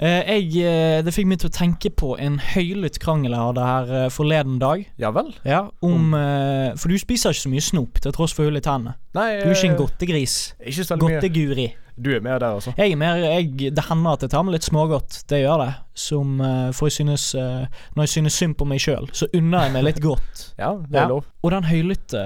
[0.00, 4.08] Eh, jeg, det fikk meg til å tenke på en høylytt krangel jeg hadde her
[4.14, 4.86] forleden dag.
[4.98, 5.34] Ja vel?
[5.44, 8.62] Ja, om eh, For du spiser ikke så mye snop til tross for hull i
[8.64, 8.94] tennene.
[9.14, 10.38] Nei, Du er ikke en godtegris.
[10.64, 11.20] Ikke så mye.
[11.20, 11.68] Godteguri.
[12.00, 12.72] Du er med der, altså.
[12.78, 15.18] Jeg er mer jeg, Det hender at jeg tar med litt smågodt.
[15.28, 15.74] Det gjør det.
[16.00, 16.38] Som
[16.72, 20.00] For jeg synes Når jeg synes synd på meg sjøl, så unner jeg meg litt
[20.00, 20.46] godt.
[20.62, 21.26] Ja, det er lov.
[21.44, 22.22] Og den høylytte,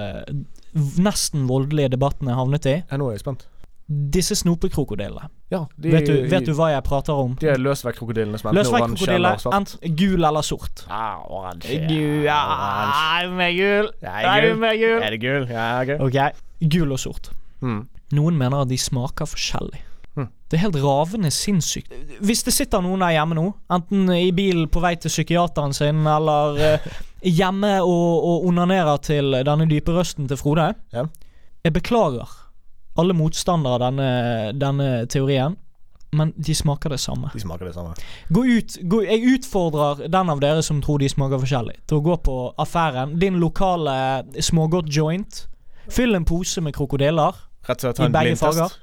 [0.75, 3.47] nesten voldelige debatten jeg havnet i, Ja, nå er jeg spent.
[3.87, 5.29] disse snopekrokodillene.
[5.53, 7.35] Ja, de, Vet, du, vet du hva jeg prater om?
[7.41, 9.55] De er løsvektkrokodillene som enten er oransje eller svart.
[9.59, 10.85] enten gul eller sort.
[10.89, 11.81] Ja, oransje.
[11.89, 12.39] Gul, ja,
[13.21, 13.91] er du med gul?
[14.03, 15.03] Er du med gul?
[15.03, 15.47] Er det gul?
[15.53, 16.01] Ja, ok.
[16.09, 17.31] Ok, gul og sort.
[17.61, 17.83] Mm.
[18.13, 19.83] Noen mener at de smaker forskjellig.
[20.15, 20.29] Hm.
[20.49, 21.93] Det er helt ravende sinnssykt.
[22.23, 26.05] Hvis det sitter noen der hjemme nå, enten i bilen på vei til psykiateren sin,
[26.07, 26.87] eller eh,
[27.25, 31.09] hjemme og, og onanerer til denne dype røsten til Frode Ja.
[31.65, 32.29] Jeg beklager
[33.01, 34.09] alle motstandere av denne,
[34.61, 35.57] denne teorien,
[36.15, 37.31] men de smaker det samme.
[37.33, 37.95] De smaker det samme.
[38.29, 42.05] Gå ut, gå, jeg utfordrer den av dere som tror de smaker forskjellig, til å
[42.05, 43.17] gå på affæren.
[43.19, 43.97] Din lokale
[44.39, 45.47] smågodt-joint.
[45.91, 48.79] Fyll en pose med krokodiller, Rett og slett ta en blindtest.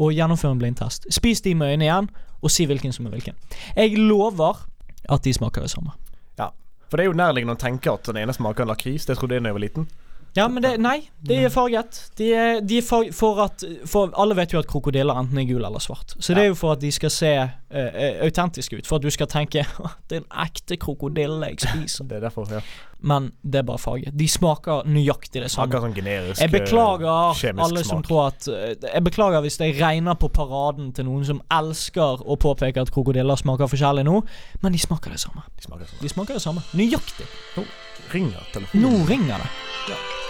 [0.00, 1.06] Og gjennomfør en blindtest.
[1.12, 2.10] Spis de med øynene igjen,
[2.40, 3.36] og si hvilken som er hvilken.
[3.76, 4.64] Jeg lover
[5.12, 5.92] at de smaker det samme.
[6.38, 6.50] Ja,
[6.88, 9.06] For det er jo nærliggende å tenke at den ene smaker lakris.
[9.08, 9.90] Det trodde jeg da jeg var liten.
[10.36, 12.04] Ja, men det, nei, de er farget.
[12.18, 15.48] De er, de er farget for at For alle vet jo at krokodiller enten er
[15.48, 16.14] gul eller svart.
[16.18, 17.88] Så det er jo for at de skal se uh,
[18.22, 18.86] autentiske ut.
[18.86, 19.66] For at du skal tenke
[20.10, 22.06] det er en ekte krokodille jeg spiser.
[22.06, 22.62] Det er derfor, ja.
[23.02, 24.12] Men det er bare farget.
[24.18, 25.72] De smaker nøyaktig det samme.
[25.80, 28.06] Sånn generisk Jeg beklager eh, kjemisk alle som smak.
[28.08, 32.36] tror at eh, Jeg beklager hvis jeg regner på paraden til noen som elsker å
[32.36, 34.20] påpeke at krokodiller smaker forskjellig nå,
[34.62, 35.42] men de smaker det samme.
[35.56, 36.02] De smaker det samme.
[36.02, 36.60] De smaker det samme.
[36.76, 37.26] Nøyaktig.
[37.56, 37.64] Nå
[38.10, 38.82] Ringer telefonen.
[38.82, 39.50] Nå ringer det.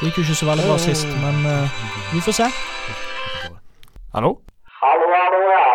[0.00, 1.78] Det gikk jo ikke så veldig bra sist, men uh,
[2.12, 2.48] vi får se.
[4.14, 4.30] Hallo?
[4.82, 5.66] Hallo, hallo, ja.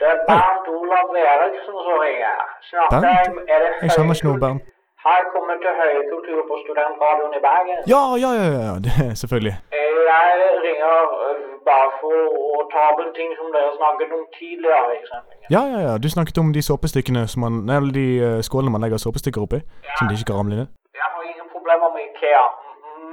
[0.00, 2.40] Det er Bernt Olav Eriksen som ringer.
[2.70, 3.06] Snakker Bernt?
[3.06, 4.62] jeg- er det Jeg kjenner ikke noe Bernt.
[5.04, 7.78] Har jeg kommet til høykultur på studentradioen i Bergen?
[7.94, 8.74] Ja, ja, ja, ja, ja.
[8.86, 9.54] Det er selvfølgelig.
[9.78, 10.28] Eh, Jeg
[10.66, 10.94] ringer
[11.28, 12.16] øh, bare for
[12.58, 15.48] å ta opp en ting som dere snakket om tidligere i sendingen.
[15.56, 15.92] Ja, ja, ja.
[16.04, 19.40] Du snakket om de såpestykkene som man Nei, eller de eh, skålene man legger såpestykker
[19.46, 19.60] oppi.
[19.96, 20.68] Som de ikke kan ramle ned.
[21.00, 22.44] Jeg har ingen problemer med IKEA,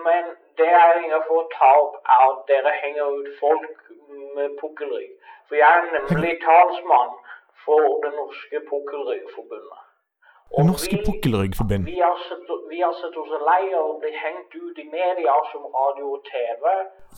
[0.07, 0.23] men
[0.61, 3.67] det jeg ringer for å ta opp, er at dere henger ut folk
[4.37, 5.11] med pukkelrygg.
[5.47, 7.13] For jeg er nemlig talsmann
[7.65, 9.85] for det norske pukkelryggforbundet.
[10.57, 11.85] Det norske pukkelryggforbund.
[11.85, 11.99] Vi
[12.79, 16.21] vi har sett oss lei av å bli hengt ut i media som radio og
[16.29, 16.63] TV.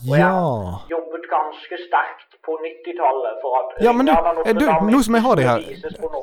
[0.08, 0.32] Og jeg Ja.
[0.32, 5.14] har jobbet ganske sterkt på 90-tallet for at Ja, men du, eh, du, nå som
[5.14, 5.60] jeg har deg her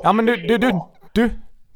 [0.04, 0.68] Ja, men du, du, du,
[1.16, 1.22] du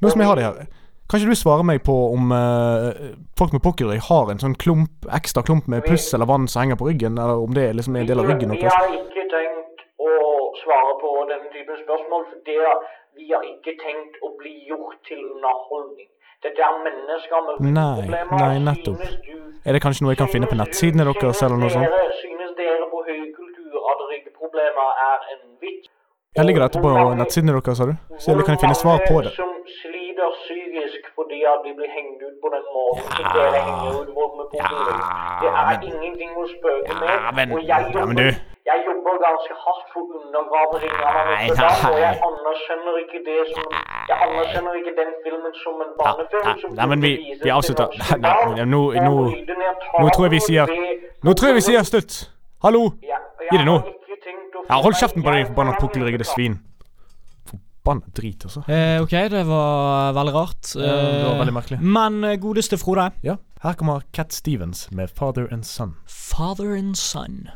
[0.03, 0.67] Nå som jeg har deg her
[1.09, 2.93] Kan ikke du svare meg på om uh,
[3.39, 6.77] folk med pukkelrygg har en sånn klump, ekstra klump med puss eller vann som henger
[6.81, 8.73] på ryggen, eller om det liksom er en del av ryggen Vi deres?
[8.73, 10.11] har ikke tenkt å
[10.65, 12.57] svare på denne typen spørsmål, for det,
[13.17, 16.09] vi har ikke tenkt å bli gjort til underholdning.
[16.45, 18.37] Dette er mennesker med Nei, problemer.
[18.43, 19.01] nei, nettopp.
[19.65, 21.89] Er det kanskje noe jeg kan finne på nettsidene deres, eller noe sånt?
[22.21, 25.89] Synes dere på høykultur at ryggproblemer er en vits?
[26.37, 27.95] Jeg ligger dette på nettsidene deres, sa du?
[28.19, 29.33] Så eller kan jeg finne svar på det?
[29.41, 33.93] Som sliter psykisk fordi at de blir hengt ut på den måten så dere henger
[34.03, 34.69] ut med ja,
[35.41, 37.35] Det er ingenting å spøke med.
[37.39, 38.54] men- og jeg ja, men du-
[39.15, 43.65] jobber ganske hardt for undergravering av Notre-Dame, og jeg anerkjenner ikke det som
[44.11, 47.89] Jeg anerkjenner ikke den filmen som en barnefilm nei, som nei, men vi- vi avslutter.
[48.19, 49.31] Nei, nei, nå- nå-
[50.01, 50.69] nå tror jeg vi sier-
[51.25, 52.29] Nå tror jeg vi sier slutt!
[52.63, 52.91] Hallo!
[53.51, 53.79] Gi det nå.
[54.69, 56.59] Ja, hold kjeften på deg, forbanna pukkelryggede svin.
[57.49, 58.63] Forbanna drit, altså.
[58.69, 60.77] Eh, ok, det var veldig rart.
[60.77, 61.81] Eh, det var Eh, veldig merkelig.
[61.81, 63.11] Men eh, godeste Frode.
[63.23, 65.95] Ja, her kommer Cat Stevens med 'Father and Son'.
[66.07, 67.49] Father and son.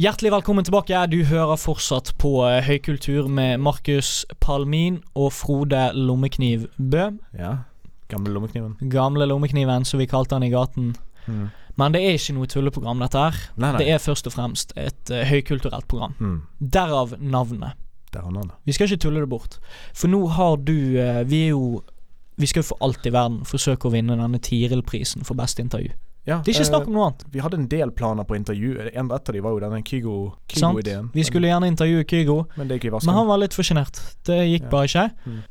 [0.00, 0.96] Hjertelig velkommen tilbake.
[1.12, 7.10] Du hører fortsatt på eh, Høykultur med Markus Palmin og Frode Lommekniv Bø.
[7.36, 7.50] Ja.
[8.08, 8.78] Gamle lommekniven.
[8.88, 10.94] Gamle lommekniven, som vi kalte han i gaten.
[11.26, 11.50] Mm.
[11.76, 13.36] Men det er ikke noe tulleprogram, dette her.
[13.60, 13.82] Nei, nei.
[13.82, 16.16] Det er først og fremst et uh, høykulturelt program.
[16.16, 16.38] Mm.
[16.72, 17.76] Derav navnet.
[18.16, 18.56] Derav navnet.
[18.64, 19.58] Vi skal ikke tulle det bort.
[19.92, 21.82] For nå har du uh, Vi er jo
[22.40, 25.92] Vi skal jo for alt i verden forsøke å vinne denne Tiril-prisen for beste intervju.
[26.24, 27.24] Ja, Det er ikke snakk eh, om noe annet.
[27.34, 28.90] Vi hadde en del planer på intervju.
[28.94, 31.08] En av de var jo denne Kygo-ideen.
[31.14, 33.98] Vi skulle gjerne intervjue Kygo, Men men han var litt for sjenert.
[34.24, 34.68] Det gikk Ja.
[34.68, 35.10] bare ikke.
[35.26, 35.42] Mm.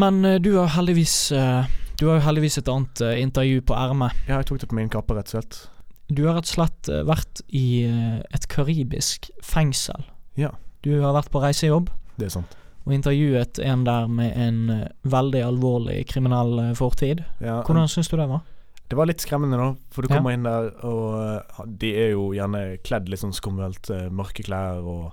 [0.00, 1.64] Men eh, du har heldigvis eh,
[1.98, 4.12] Du har jo heldigvis et annet eh, intervju på ermet.
[4.28, 5.68] Ja, jeg tok det på min kappe, rett og slett.
[6.12, 10.04] Du har rett og slett eh, vært i eh, et karibisk fengsel.
[10.36, 10.50] Ja.
[10.84, 12.52] Du har vært på reisejobb Det er sant.
[12.86, 17.24] og intervjuet en der med en eh, veldig alvorlig kriminell eh, fortid.
[17.40, 18.44] Ja, Hvordan syns du det var?
[18.88, 19.74] Det var litt skremmende, da.
[19.90, 20.16] For du Ja.
[20.20, 23.90] kommer inn der, og eh, de er jo gjerne kledd litt sånn skummelt.
[23.90, 25.12] eh, mørke klær og,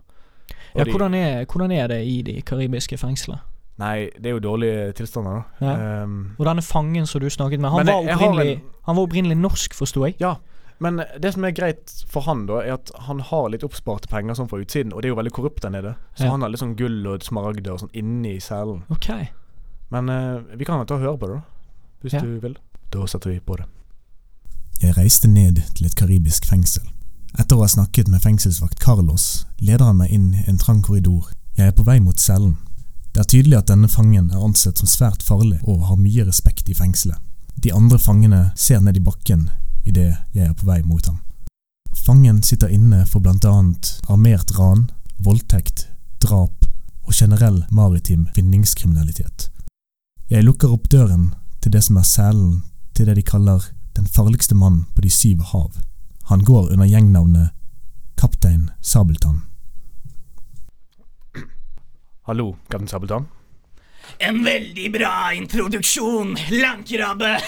[0.76, 3.40] og Ja, hvordan er, hvordan er det i de karibiske fengslene?
[3.80, 5.66] Nei, det er jo dårlige tilstander, da.
[5.66, 6.04] Ja.
[6.04, 9.04] Um, Og denne fangen som du snakket med, han, var, jeg- opprinnelig, en- han var
[9.08, 10.16] opprinnelig norsk, forsto jeg?
[10.20, 10.36] ja.
[10.80, 14.34] Men det som er greit for han, da, er at han har litt oppsparte penger
[14.36, 15.96] sånn fra utsiden, og det er jo veldig korrupt der nede.
[16.16, 16.32] Så Ja.
[16.32, 18.84] han har litt sånn gull og smaragder og sånn inni selen.
[18.92, 19.08] Ok.
[19.92, 21.42] Men uh, vi kan ta og høre på det, da.
[22.04, 22.20] Hvis Ja.
[22.20, 22.58] du vil.
[22.93, 23.65] Da setter vi på det.
[24.82, 26.84] Jeg reiste ned til et karibisk fengsel.
[27.39, 31.32] Etter å ha snakket med fengselsvakt Carlos, leder han meg inn en trang korridor.
[31.58, 32.58] Jeg er på vei mot cellen.
[33.13, 36.69] Det er tydelig at denne fangen er ansett som svært farlig og har mye respekt
[36.69, 37.17] i fengselet.
[37.56, 39.47] De andre fangene ser ned i bakken
[39.86, 41.21] idet jeg er på vei mot ham.
[42.03, 44.89] Fangen sitter inne for blant armert ran,
[45.23, 45.88] voldtekt,
[46.21, 46.67] drap
[47.03, 49.49] og generell maritim vinningskriminalitet.
[50.29, 52.62] Jeg lukker opp døren til det som er cellen
[52.93, 55.71] til det de kaller den farligste mannen på de syv hav.
[56.29, 57.49] Han går under gjengnavnet
[58.17, 59.41] Kaptein Sabeltann.
[62.27, 63.27] Hallo, Kaptein Sabeltann.
[64.19, 67.38] En veldig bra introduksjon, landkrabbe.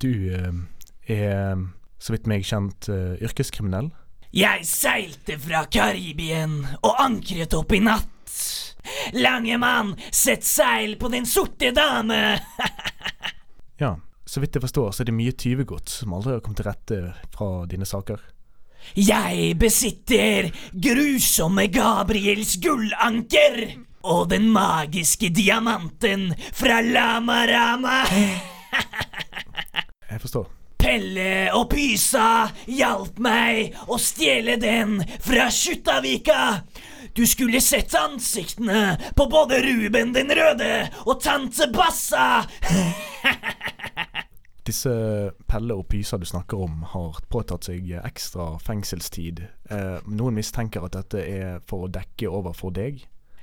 [0.00, 0.54] Du eh,
[1.12, 1.58] er,
[2.00, 3.90] så vidt meg kjent, eh, yrkeskriminell.
[4.32, 8.08] Jeg seilte fra Karibien og ankret opp i natt.
[9.12, 12.22] Lange mann, sett seil på din sorte dame.
[13.80, 13.94] Ja,
[14.28, 16.98] så vidt jeg forstår, så er det mye tyvegods som aldri har kommet til rette
[17.32, 18.20] fra dine saker.
[18.92, 20.50] Jeg besitter
[20.84, 23.62] grusomme Gabriels gullanker
[24.04, 28.02] og den magiske diamanten fra Lama Rama.
[30.10, 30.48] Jeg forstår.
[30.80, 36.64] Pelle og Pysa hjalp meg å stjele den fra Skjuttavika.
[37.12, 40.72] Du skulle sett ansiktene på både Ruben den røde
[41.06, 42.44] og tante Bassa.
[44.70, 44.92] Disse
[45.48, 49.42] Pelle og Pysa du snakker om, har påtatt seg ekstra fengselstid.
[49.70, 53.00] Eh, noen mistenker at dette er for å dekke over for deg.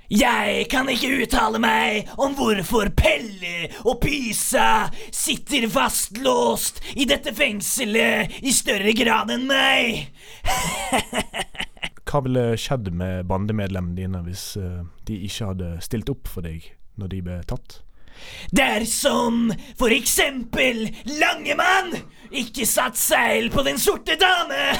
[0.08, 8.40] Jeg kan ikke uttale meg om hvorfor Pelle og Pysa sitter fastlåst i dette fengselet
[8.40, 10.06] i større grad enn meg.
[12.08, 16.64] Hva ville skjedd med bandemedlemmene dine hvis eh, de ikke hadde stilt opp for deg
[16.98, 17.82] når de ble tatt?
[18.56, 20.88] Dersom for eksempel
[21.20, 21.92] Langemann
[22.32, 24.72] ikke satt seil på Den sorte dame.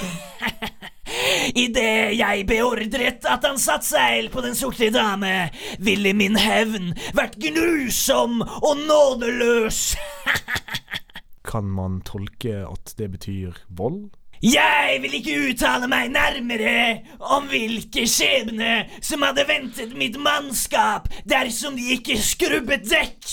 [1.64, 7.38] Idet jeg beordret at han satt seil på Den sorte dame, ville min hevn vært
[7.44, 9.82] grusom og nådeløs.
[11.48, 14.10] Kan man tolke at det betyr vold?
[14.44, 17.02] Jeg vil ikke uttale meg nærmere
[17.34, 23.32] om hvilke skjebne som hadde ventet mitt mannskap dersom de ikke skrubbet dekk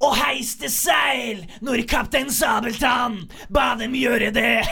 [0.00, 3.20] og heiste seil når kaptein Sabeltann
[3.52, 4.64] ba dem gjøre det.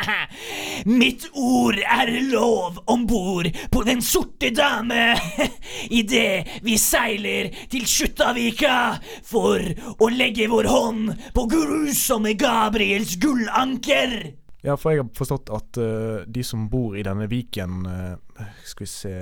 [1.00, 5.14] mitt ord er lov om bord på Den sorte dame
[6.00, 9.64] idet vi seiler til Skjuttavika for
[9.96, 14.39] å legge vår hånd på grusomme Gabriels gullanker.
[14.60, 18.84] Ja, for jeg har forstått at uh, de som bor i denne viken uh, Skal
[18.84, 19.14] vi se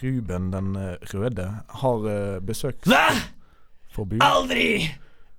[0.00, 1.46] Ruben den eh, røde
[1.82, 3.10] har uh, besøkt Hva?
[3.92, 4.22] forbud.
[4.24, 4.86] Aldri!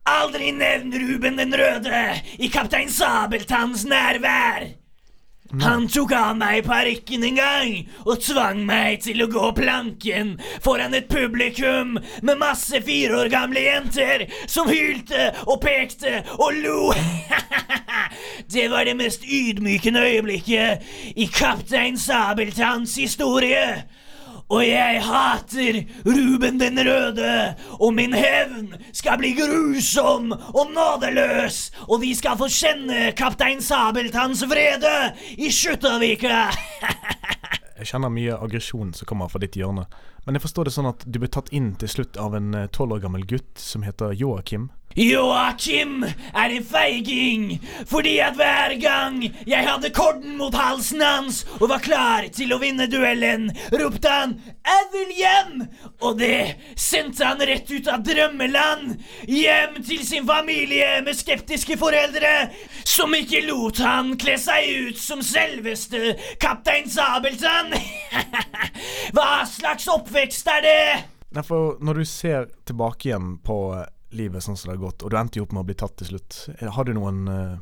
[0.08, 2.04] Aldri nevn Ruben den røde
[2.38, 4.70] i kaptein Sabeltanns nærvær!
[5.62, 10.34] Han tok av meg parykken en gang og tvang meg til å gå planken
[10.64, 16.82] foran et publikum med masse fire år gamle jenter som hylte og pekte og lo.
[18.52, 20.84] Det var det mest ydmykende øyeblikket
[21.16, 23.88] i kaptein Sabeltanns historie.
[24.48, 31.58] Og jeg hater Ruben den røde, og min hevn skal bli grusom og nådeløs,
[31.88, 34.96] og de skal få kjenne kaptein Sabeltanns vrede
[35.36, 36.48] i Skjuttaviga.
[37.78, 39.84] Jeg kjenner mye aggresjon som kommer fra ditt hjørne.
[40.26, 42.70] Men jeg forstår det sånn at du ble tatt inn til slutt av en eh,
[42.74, 44.72] tolv år gammel gutt som heter Joakim.
[44.98, 51.70] Joakim er en feiging, fordi at hver gang jeg hadde korden mot halsen hans og
[51.70, 55.68] var klar til å vinne duellen, ropte han 'Jeg vil hjem!'
[56.02, 62.50] Og det sendte han rett ut av drømmeland, hjem til sin familie med skeptiske foreldre
[62.84, 67.74] som ikke lot han kle seg ut som selveste kaptein Sabeltann.
[69.16, 71.04] Hva slags oppvekst er det?
[71.34, 75.18] Derfor, når du ser tilbake igjen på livet sånn som det har gått, og du
[75.20, 77.58] endte jo opp med å bli tatt til slutt, har du noen eh,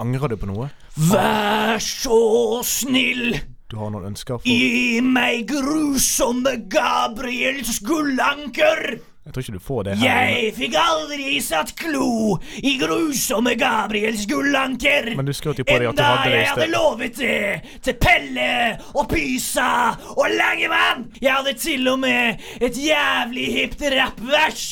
[0.00, 0.70] Angrer du på noe?
[0.96, 3.36] Vær så snill!
[3.68, 8.96] Du har noen ønsker for Gi meg grusomme Gabriels gullanker!
[9.20, 10.06] Jeg tror ikke du får det her.
[10.08, 15.12] Jeg fikk aldri satt klo i grusomme Gabriels gullanker!
[15.20, 16.40] Men du skrøt jo på deg at du hadde det i sted.
[16.40, 18.50] jeg hadde lovet det til Pelle
[18.96, 19.70] og Pysa
[20.16, 21.10] og Langemann!
[21.20, 24.70] Jeg hadde til og med et jævlig hipt rappvers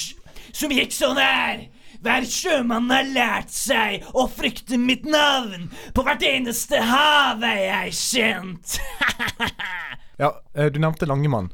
[0.58, 1.68] som gikk sånn her.
[2.02, 5.66] Hver sjømann har lært seg å frykte mitt navn.
[5.94, 8.78] På hvert eneste hav er jeg kjent.
[10.18, 11.52] Ja, eh, du nevnte Langemann.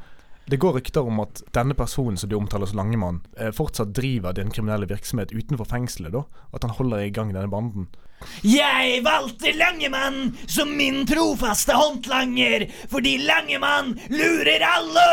[0.48, 4.32] Det går rykter om at denne personen som du omtaler som Langemann, eh, fortsatt driver
[4.32, 6.22] den kriminelle virksomhet utenfor fengselet, da?
[6.56, 7.90] At han holder i gang denne banden?
[8.44, 15.08] Jeg valgte Langemann som min trofaste håndlanger fordi Langemann lurer alle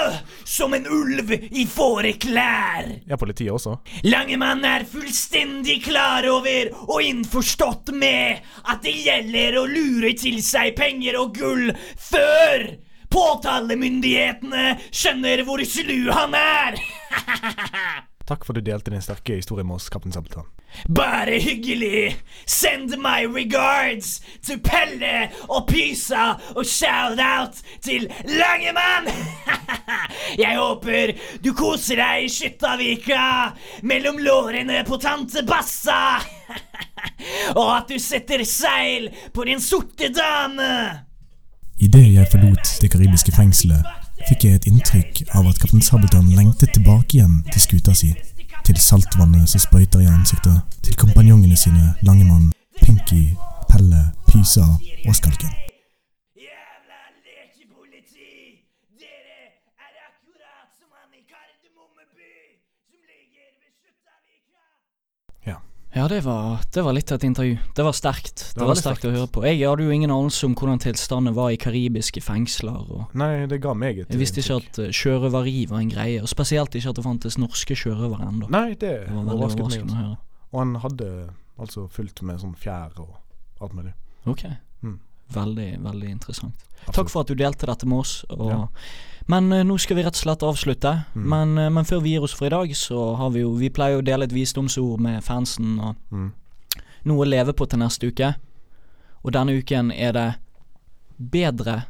[0.46, 2.92] som en ulv i fåreklær.
[3.08, 3.78] Ja, politiet også?
[4.08, 10.76] Langemann er fullstendig klar over og innforstått med at det gjelder å lure til seg
[10.78, 12.72] penger og gull før
[13.12, 16.80] påtalemyndighetene skjønner hvor slu han er.
[18.30, 20.48] Takk for at du delte din sterke historie med oss, kaptein Sabeltann.
[20.96, 22.16] Bare hyggelig!
[22.46, 29.10] Send my regards til Pelle og Pysa, og shout-out til Langemann!
[30.44, 31.12] Jeg håper
[31.44, 33.52] du koser deg i Skyttavika
[33.84, 36.22] mellom lårene på tante Bassa!
[37.60, 40.72] Og at du setter seil på din sorte dame!
[41.82, 43.86] Idet jeg forlot det karibiske fengselet,
[44.32, 48.14] fikk jeg et inntrykk av at kaptein Sabeltann lengtet tilbake igjen til skuta si.
[48.68, 50.62] Til saltvannet som sprøyter i ansiktet.
[50.86, 52.52] Til kompanjongene sine Langemann,
[52.82, 53.34] Pinky,
[53.72, 54.68] Pelle, Pysa
[55.08, 55.71] og Skalken.
[65.94, 66.08] Ja.
[66.08, 67.58] Det var, det var litt av et intervju.
[67.76, 68.46] Det var sterkt.
[68.54, 69.44] Det, var var veldig sterkt å høre på.
[69.48, 73.06] Jeg hadde jo ingen anelse om hvordan tilstanden var i karibiske fengsler.
[73.20, 76.32] Nei, det ga meg et Jeg visste ikke at eh, sjørøveri var en greie, og
[76.32, 78.50] spesielt ikke at det fantes norske sjørøvere ennå.
[78.54, 79.92] Nei, det Det var overrasket meg.
[79.92, 80.18] å høre.
[80.52, 81.12] Og han hadde
[81.62, 83.16] altså fulgt med sånn fjær og
[83.62, 83.94] alt mulig.
[84.28, 84.46] Ok.
[84.82, 85.00] Mm.
[85.32, 86.56] Veldig, veldig interessant.
[86.82, 86.96] Absolutt.
[86.98, 88.24] Takk for at du delte dette med oss.
[88.30, 88.68] Og, Ja.
[89.32, 90.92] Men eh, nå skal vi rett og slett avslutte.
[91.16, 91.26] Mm.
[91.34, 93.70] Men, eh, men før vi gir oss for i dag, så har vi jo Vi
[93.74, 96.32] pleier jo å dele et visdomsord med fansen og Mm.
[97.06, 98.34] noe å leve på til neste uke.
[99.24, 100.28] Og denne uken er det
[101.18, 101.84] bedre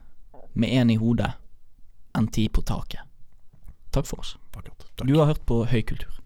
[0.54, 1.34] med én i hodet
[2.16, 3.02] enn ti på taket.
[3.92, 4.38] Takk for oss.
[4.52, 5.08] Takk.
[5.08, 6.21] Du har hørt på Høykultur.